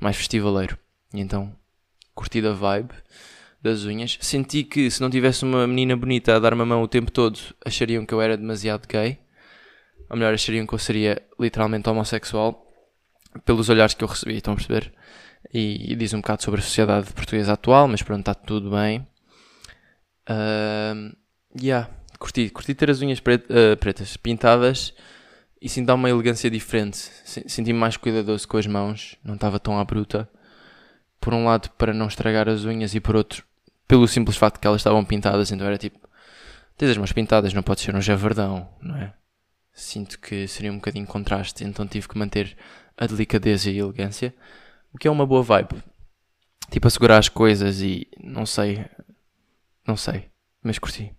[0.00, 0.76] Mais festivaleiro.
[1.14, 1.54] E então,
[2.12, 2.92] curti da vibe
[3.62, 4.18] das unhas.
[4.20, 7.38] Senti que se não tivesse uma menina bonita a dar-me a mão o tempo todo,
[7.64, 9.18] achariam que eu era demasiado gay.
[10.08, 12.66] Ou melhor, achariam que eu seria literalmente homossexual.
[13.44, 14.92] Pelos olhares que eu recebi, estão a perceber?
[15.52, 19.06] e, e, diz um bocado sobre a sociedade portuguesa atual, mas pronto, está tudo bem.
[20.28, 21.16] Uh,
[21.60, 24.94] yeah, curti, curti ter as unhas pret, uh, pretas pintadas
[25.60, 26.98] e sim dá uma elegância diferente.
[27.24, 30.28] Senti-me mais cuidadoso com as mãos, não estava tão à bruta.
[31.20, 33.44] Por um lado, para não estragar as unhas, e por outro,
[33.90, 35.98] pelo simples facto que elas estavam pintadas, então era tipo:
[36.76, 39.12] tens as mãos pintadas, não pode ser um javardão, não é?
[39.72, 42.56] Sinto que seria um bocadinho contraste, então tive que manter
[42.96, 44.32] a delicadeza e a elegância.
[44.92, 45.82] O que é uma boa vibe.
[46.70, 48.84] Tipo, a segurar as coisas e não sei.
[49.84, 50.28] Não sei.
[50.62, 51.12] Mas curti.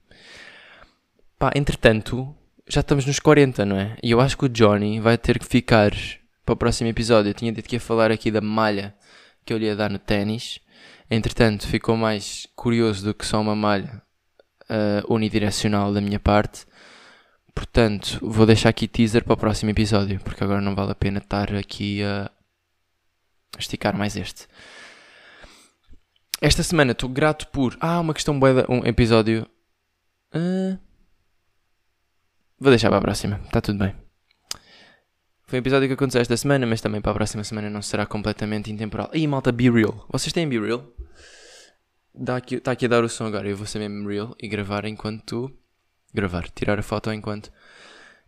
[1.38, 2.34] Pá, entretanto,
[2.70, 3.98] já estamos nos 40, não é?
[4.02, 5.92] E eu acho que o Johnny vai ter que ficar
[6.46, 7.32] para o próximo episódio.
[7.32, 8.96] Eu tinha dito que ia falar aqui da malha
[9.44, 10.62] que eu lhe ia dar no ténis.
[11.14, 14.02] Entretanto, ficou mais curioso do que só uma malha
[14.70, 16.66] uh, unidirecional da minha parte.
[17.54, 21.20] Portanto, vou deixar aqui teaser para o próximo episódio, porque agora não vale a pena
[21.20, 22.32] estar aqui a
[23.60, 24.48] esticar mais este.
[26.40, 27.78] Esta semana estou grato por.
[27.82, 28.66] Ah, uma questão boa.
[28.70, 29.46] Um episódio.
[30.34, 30.80] Uh...
[32.58, 34.11] Vou deixar para a próxima, está tudo bem.
[35.52, 38.06] Foi um episódio que aconteceu esta semana, mas também para a próxima semana não será
[38.06, 39.10] completamente intemporal.
[39.14, 40.08] Ih, malta, Be Real.
[40.10, 40.82] Vocês têm Be Real?
[42.18, 43.50] Está aqui, tá aqui a dar o som agora.
[43.50, 45.52] Eu vou ser mesmo real e gravar enquanto.
[46.14, 47.52] Gravar, tirar a foto enquanto.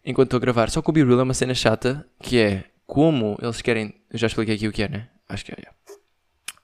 [0.04, 0.70] Enquanto estou a gravar.
[0.70, 3.96] Só que o Be Real é uma cena chata que é como eles querem.
[4.12, 5.08] Eu já expliquei aqui o que é, né?
[5.30, 5.56] Acho que é.
[5.60, 5.72] é.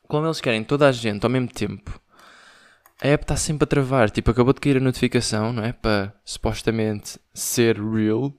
[0.10, 2.02] Como eles querem toda a gente ao mesmo tempo,
[3.02, 4.10] a app está sempre a travar.
[4.10, 5.72] Tipo, acabou de cair a notificação, não é?
[5.72, 8.34] Para supostamente ser real.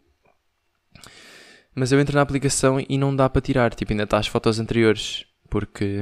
[1.75, 3.75] Mas eu entro na aplicação e não dá para tirar.
[3.75, 5.25] Tipo, ainda está as fotos anteriores.
[5.49, 5.99] Porque.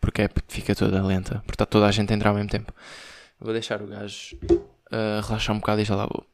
[0.00, 1.40] Porque a app fica toda lenta.
[1.40, 2.72] Porque está toda a gente a entrar ao mesmo tempo.
[3.40, 6.26] Vou deixar o gajo uh, relaxar um bocado e já lá vou.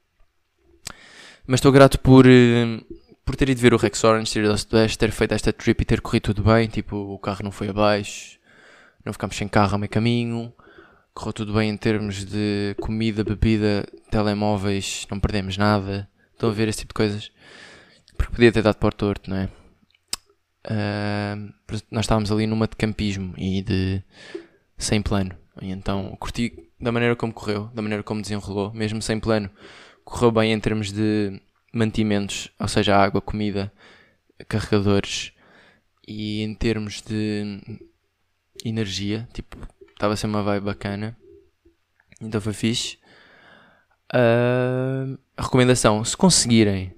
[1.47, 2.27] Mas estou grato por.
[2.27, 2.85] Uh,
[3.25, 5.83] por ter ido ver o Rex Orange, ter ido ao Sudeste, ter feito esta trip
[5.83, 8.39] e ter corrido tudo bem, tipo, o carro não foi abaixo,
[9.05, 10.51] não ficámos sem carro a meio caminho,
[11.13, 16.09] correu tudo bem em termos de comida, bebida, telemóveis, não perdemos nada.
[16.33, 17.31] Estão a ver esse tipo de coisas?
[18.19, 19.49] Porque podia ter dado para o torto, não é?
[20.67, 21.55] Uh,
[21.91, 24.03] nós estávamos ali numa de campismo e de
[24.77, 25.35] sem plano.
[25.63, 29.49] E então curti da maneira como correu, da maneira como desenrolou, mesmo sem plano.
[30.05, 31.41] Correu bem em termos de
[31.73, 33.73] mantimentos, ou seja, água, comida,
[34.49, 35.33] carregadores
[36.07, 37.61] e em termos de
[38.65, 39.57] energia, tipo,
[39.91, 41.17] estava a ser uma vibe bacana,
[42.21, 42.99] então foi fixe.
[44.11, 46.95] Uh, recomendação, se conseguirem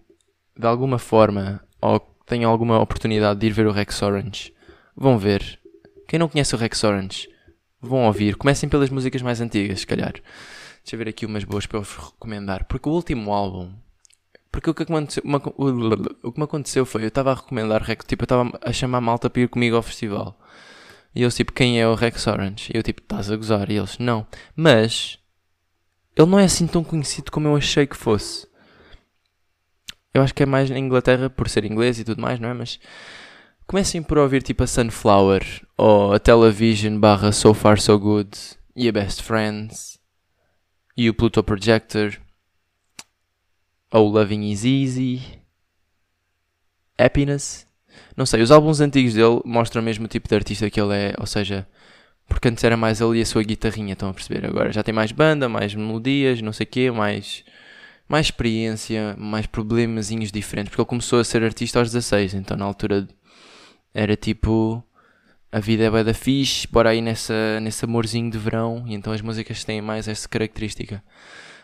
[0.61, 4.55] de alguma forma ou tenham alguma oportunidade de ir ver o Rex Orange,
[4.97, 5.59] vão ver.
[6.07, 7.29] Quem não conhece o Rex Orange,
[7.81, 8.37] vão ouvir.
[8.37, 10.13] Comecem pelas músicas mais antigas, se calhar.
[10.13, 12.65] Deixa eu ver aqui umas boas para vos recomendar.
[12.65, 13.73] Porque o último álbum
[14.53, 15.23] porque o que, aconteceu,
[15.57, 19.01] o, que me aconteceu foi, eu estava a recomendar Rex, tipo, eu estava a chamar
[19.01, 20.39] malta para ir comigo ao festival.
[21.15, 22.73] E eles, tipo, quem é o Rex Orange?
[22.75, 23.71] E eu, tipo, estás a gozar?
[23.71, 24.27] E eles, não.
[24.57, 25.19] Mas,
[26.17, 28.47] ele não é assim tão conhecido como eu achei que fosse.
[30.13, 32.55] Eu acho que é mais na Inglaterra, por ser inglês e tudo mais, não é?
[32.55, 32.81] Mas,
[33.67, 35.45] comecem por ouvir, tipo, a Sunflower,
[35.77, 38.37] ou a Television barra So Far So Good,
[38.75, 39.99] e a Best Friends,
[40.97, 42.19] e o Pluto Projector
[43.93, 45.23] ou Loving Is Easy,
[46.99, 47.67] Happiness.
[48.17, 51.15] Não sei, os álbuns antigos dele mostram mesmo o tipo de artista que ele é,
[51.19, 51.67] ou seja,
[52.29, 54.47] porque antes era mais ele e a sua guitarrinha, estão a perceber?
[54.47, 57.45] Agora já tem mais banda, mais melodias, não sei o quê, mais,
[58.11, 62.65] mais experiência, mais problemazinhos diferentes, porque ele começou a ser artista aos 16, então na
[62.65, 63.09] altura
[63.95, 64.83] era tipo
[65.53, 69.13] a vida é bem da fixe, bora aí nessa, nesse amorzinho de verão, e então
[69.13, 71.03] as músicas têm mais essa característica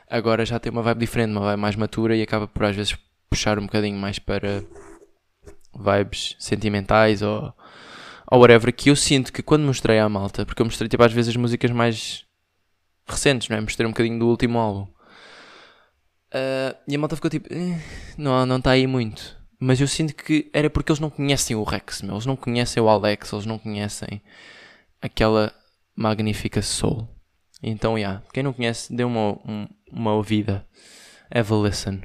[0.09, 2.97] agora já tem uma vibe diferente, uma vibe mais matura e acaba por às vezes
[3.29, 4.63] puxar um bocadinho mais para
[5.75, 7.53] vibes sentimentais ou,
[8.31, 11.13] ou whatever, que eu sinto que quando mostrei à malta, porque eu mostrei tipo às
[11.13, 12.25] vezes as músicas mais
[13.07, 13.61] recentes, não é?
[13.61, 14.96] Mostrei um bocadinho do último álbum.
[16.37, 17.81] Uh, e a malta ficou tipo, eh,
[18.19, 19.37] não, não está aí muito.
[19.59, 22.15] Mas eu sinto que era porque eles não conhecem o Rex, meu.
[22.15, 24.21] eles não conhecem o Alex, eles não conhecem
[25.01, 25.55] aquela
[25.95, 27.09] magnífica soul.
[27.63, 30.67] Então, yeah, quem não conhece, dê uma, um, uma ouvida.
[31.35, 32.03] Have a listen.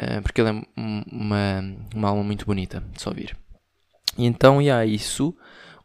[0.00, 1.62] Uh, porque ele é uma,
[1.94, 3.36] uma alma muito bonita de se ouvir.
[4.16, 5.36] E então, yeah, isso.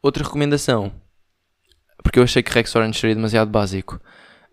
[0.02, 0.94] Outra recomendação.
[2.02, 4.00] Porque eu achei que Rex Orange seria demasiado básico.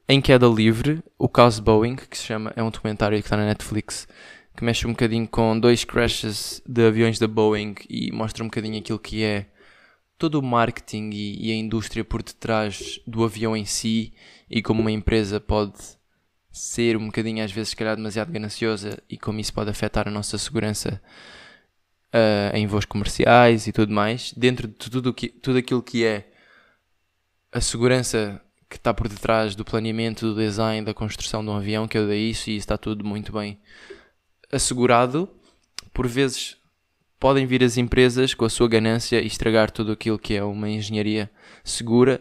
[0.07, 3.47] Em queda livre, o caso Boeing, que se chama, é um documentário que está na
[3.47, 4.07] Netflix,
[4.55, 8.79] que mexe um bocadinho com dois crashes de aviões da Boeing e mostra um bocadinho
[8.79, 9.47] aquilo que é
[10.19, 14.13] todo o marketing e, e, a indústria por detrás do avião em si
[14.49, 15.79] e como uma empresa pode
[16.53, 20.11] ser um bocadinho às vezes se calhar demasiado gananciosa e como isso pode afetar a
[20.11, 21.01] nossa segurança
[22.13, 26.31] uh, em voos comerciais e tudo mais, dentro de tudo, que, tudo aquilo que é
[27.51, 28.41] a segurança
[28.75, 32.09] que está por detrás do planeamento, do design, da construção de um avião, que eu
[32.09, 33.57] dei isso e está tudo muito bem
[34.51, 35.29] assegurado,
[35.93, 36.57] por vezes
[37.21, 40.69] podem vir as empresas com a sua ganância e estragar tudo aquilo que é uma
[40.69, 41.31] engenharia
[41.63, 42.21] segura.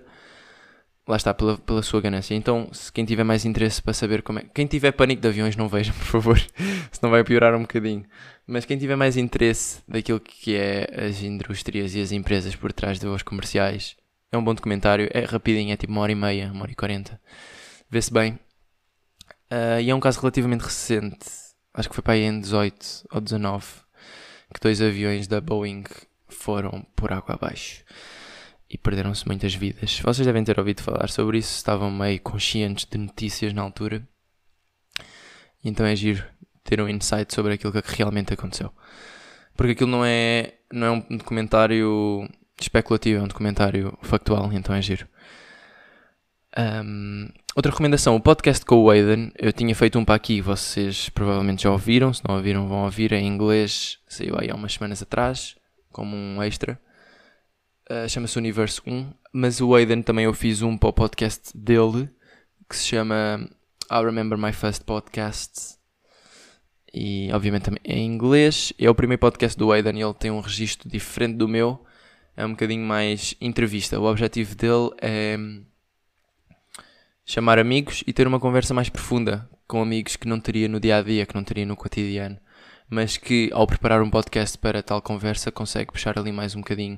[1.08, 2.36] Lá está, pela, pela sua ganância.
[2.36, 4.45] Então, se quem tiver mais interesse para saber como é.
[4.54, 6.39] Quem tiver pânico de aviões, não veja, por favor.
[6.91, 8.06] Senão vai piorar um bocadinho.
[8.45, 12.99] Mas quem tiver mais interesse daquilo que é as indústrias e as empresas por trás
[12.99, 13.97] de voos comerciais,
[14.34, 15.10] é um bom documentário.
[15.14, 17.22] É rapidinho, é tipo uma hora e meia, uma hora e quarenta.
[17.90, 18.34] Vê-se bem.
[19.52, 21.26] Uh, e é um caso relativamente recente.
[21.74, 23.84] Acho que foi para aí em 18 ou 19
[24.54, 25.84] que dois aviões da Boeing
[26.28, 27.84] foram por água abaixo
[28.70, 30.00] e perderam-se muitas vidas.
[30.00, 34.08] Vocês devem ter ouvido falar sobre isso, estavam meio conscientes de notícias na altura.
[35.64, 36.24] Então é giro
[36.64, 38.72] ter um insight sobre aquilo que realmente aconteceu.
[39.56, 42.30] Porque aquilo não é, não é um documentário
[42.64, 45.07] especulativo, é um documentário factual, então é giro.
[46.57, 51.09] Um, outra recomendação, o podcast com o Aiden, eu tinha feito um para aqui, vocês
[51.09, 55.01] provavelmente já ouviram, se não ouviram vão ouvir, em inglês, saiu aí há umas semanas
[55.01, 55.55] atrás,
[55.91, 56.80] como um extra.
[57.89, 62.09] Uh, Chama-se Universo 1, mas o Aiden também eu fiz um para o podcast dele,
[62.70, 63.49] que se chama
[63.91, 65.78] I Remember My First Podcast,
[66.93, 68.72] e obviamente também é em inglês.
[68.78, 71.84] É o primeiro podcast do Aiden e ele tem um registro diferente do meu,
[72.36, 74.00] é um bocadinho mais entrevista.
[74.00, 75.38] O objetivo dele é
[77.26, 80.98] chamar amigos e ter uma conversa mais profunda com amigos que não teria no dia
[80.98, 82.38] a dia, que não teria no cotidiano,
[82.90, 86.98] mas que ao preparar um podcast para tal conversa consegue puxar ali mais um bocadinho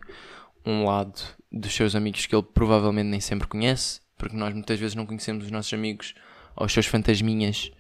[0.66, 1.22] um lado
[1.52, 5.46] dos seus amigos que ele provavelmente nem sempre conhece, porque nós muitas vezes não conhecemos
[5.46, 6.16] os nossos amigos
[6.56, 7.72] ou os seus fantasminhas,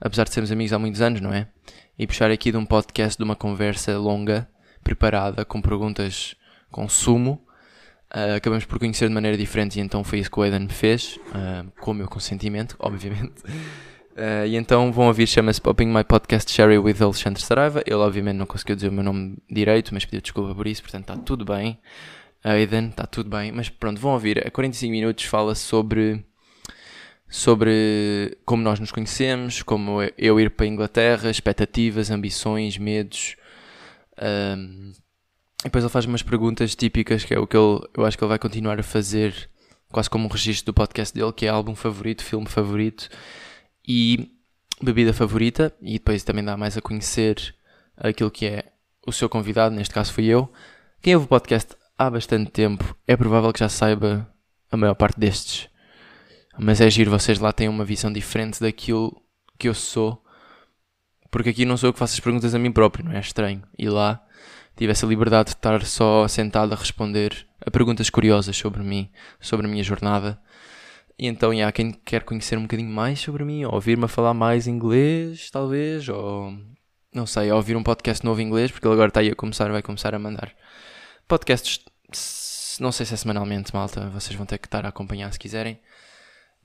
[0.00, 1.48] apesar de sermos amigos há muitos anos, não é?
[1.98, 4.48] E puxar aqui de um podcast, de uma conversa longa,
[4.82, 6.34] preparada, com perguntas
[6.74, 7.40] com sumo,
[8.14, 10.72] Uh, acabamos por conhecer de maneira diferente e então foi isso que o Aidan me
[10.72, 13.42] fez, uh, com o meu consentimento, obviamente.
[13.42, 17.82] Uh, e então vão ouvir, chama-se Popping My Podcast Sherry with Alexandre Saraiva.
[17.84, 21.10] Ele obviamente não conseguiu dizer o meu nome direito, mas pediu desculpa por isso, portanto
[21.10, 21.80] está tudo bem.
[22.44, 23.50] Aidan, está tudo bem.
[23.50, 24.46] Mas pronto, vão ouvir.
[24.46, 26.24] A 45 minutos fala sobre
[27.28, 33.34] sobre como nós nos conhecemos, como eu ir para a Inglaterra, expectativas, ambições, medos.
[35.64, 38.28] Depois ele faz umas perguntas típicas, que é o que ele, eu acho que ele
[38.28, 39.50] vai continuar a fazer,
[39.90, 43.08] quase como um registro do podcast dele, que é álbum favorito, filme favorito
[43.86, 44.30] e
[44.82, 45.74] bebida favorita.
[45.80, 47.54] E depois também dá mais a conhecer
[47.96, 48.72] aquilo que é
[49.06, 50.52] o seu convidado, neste caso fui eu.
[51.00, 54.28] Quem ouve o podcast há bastante tempo, é provável que já saiba
[54.70, 55.68] a maior parte destes.
[56.58, 59.20] Mas é giro, vocês lá têm uma visão diferente daquilo
[59.58, 60.22] que eu sou.
[61.30, 63.62] Porque aqui não sou eu que faço as perguntas a mim próprio, não é estranho.
[63.78, 64.23] E lá
[64.76, 69.10] tivesse a liberdade de estar só sentado a responder a perguntas curiosas sobre mim,
[69.40, 70.38] sobre a minha jornada.
[71.18, 74.66] E então, há quem quer conhecer um bocadinho mais sobre mim, ou ouvir-me falar mais
[74.66, 76.52] inglês, talvez, ou
[77.14, 79.34] não sei, ou ouvir um podcast novo em inglês, porque ele agora está aí a
[79.34, 80.52] começar, vai começar a mandar
[81.28, 81.84] podcasts,
[82.80, 85.78] não sei se é semanalmente, malta, vocês vão ter que estar a acompanhar se quiserem.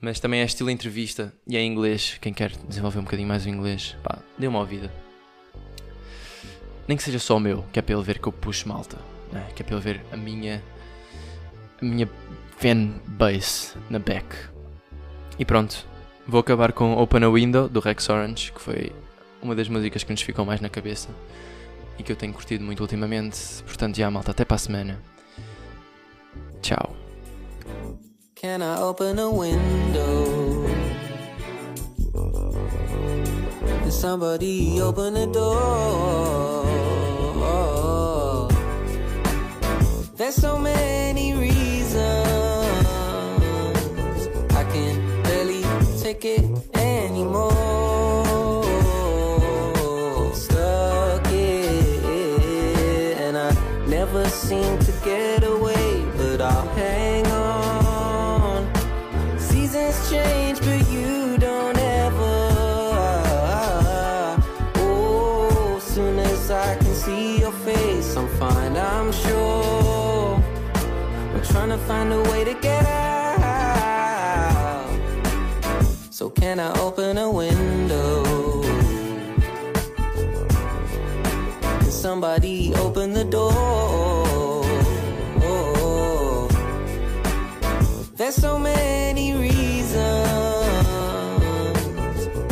[0.00, 2.16] Mas também é estilo entrevista e é em inglês.
[2.20, 5.09] Quem quer desenvolver um bocadinho mais o inglês, pá, dê uma ouvida.
[6.90, 8.98] Nem que seja só o meu, que é para ele ver que eu puxo malta.
[9.30, 9.46] Né?
[9.54, 10.60] Que é para ele ver a minha.
[11.80, 12.10] A minha
[12.58, 14.26] fan base na back.
[15.38, 15.86] E pronto.
[16.26, 18.92] Vou acabar com Open a Window do Rex Orange, que foi
[19.40, 21.10] uma das músicas que nos ficou mais na cabeça
[21.96, 23.38] e que eu tenho curtido muito ultimamente.
[23.64, 25.00] Portanto, já malta, até para a semana.
[26.60, 26.96] Tchau.
[28.34, 30.66] Can I open a window?
[33.88, 36.49] Somebody open the door?
[40.30, 42.19] So many reasons
[71.86, 73.40] find a way to get out.
[76.10, 78.24] So, can I open a window?
[81.80, 84.40] Can somebody open the door?
[88.20, 89.96] There's so many reasons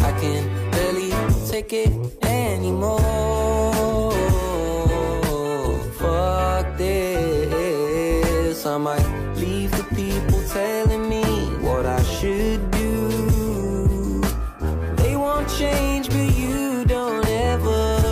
[0.03, 1.12] I can barely
[1.47, 1.93] take it
[2.24, 2.97] anymore.
[8.69, 11.25] I might leave the people telling me
[11.66, 14.21] what I should do.
[14.97, 18.03] They won't change, but you don't ever.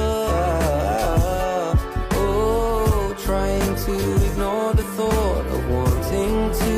[2.12, 3.94] Oh, trying to
[4.28, 6.74] ignore the thought of wanting to.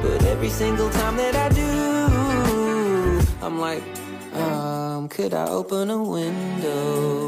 [0.00, 3.82] But every single time that I do, I'm like,
[4.34, 7.19] um, could I open a window?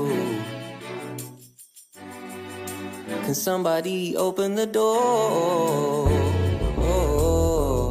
[3.33, 4.99] Can somebody open the door?
[5.01, 6.07] Oh,
[6.77, 7.91] oh,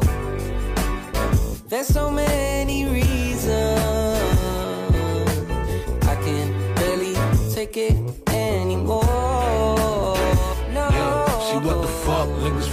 [1.68, 3.71] There's so many reasons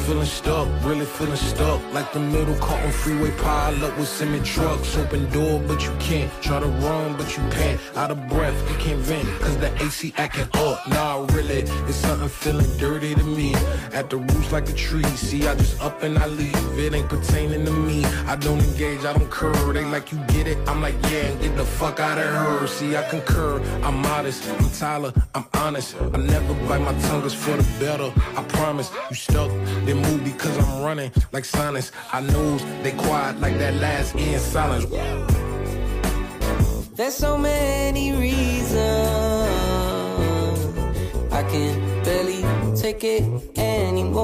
[0.09, 1.79] feeling stuck, really feeling stuck.
[1.93, 4.97] Like the middle caught on freeway pile up with cement trucks.
[4.97, 6.31] Open door, but you can't.
[6.41, 7.79] Try to run, but you can't.
[7.95, 9.27] Out of breath, you can't vent.
[9.39, 10.87] Cause the AC acting up.
[10.87, 13.53] Nah, really, it's something feeling dirty to me.
[13.93, 15.03] At the roots like a tree.
[15.27, 16.79] See, I just up and I leave.
[16.79, 18.03] It ain't pertaining to me.
[18.33, 19.75] I don't engage, I don't curve.
[19.75, 20.57] They like you get it.
[20.67, 22.65] I'm like, yeah, get the fuck out of her.
[22.65, 23.61] See, I concur.
[23.83, 24.49] I'm modest.
[24.49, 25.13] I'm Tyler.
[25.35, 25.95] I'm honest.
[26.01, 28.11] I never bite my tongue, it's for the better.
[28.35, 28.89] I promise.
[29.09, 29.51] You stuck,
[29.85, 31.91] then move because I'm running like silence.
[32.11, 34.85] I knows they quiet like that last end silence.
[36.95, 38.79] There's so many reasons
[41.31, 42.43] I can barely
[42.75, 43.23] take it
[43.57, 44.19] anymore.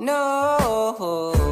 [0.00, 1.43] No.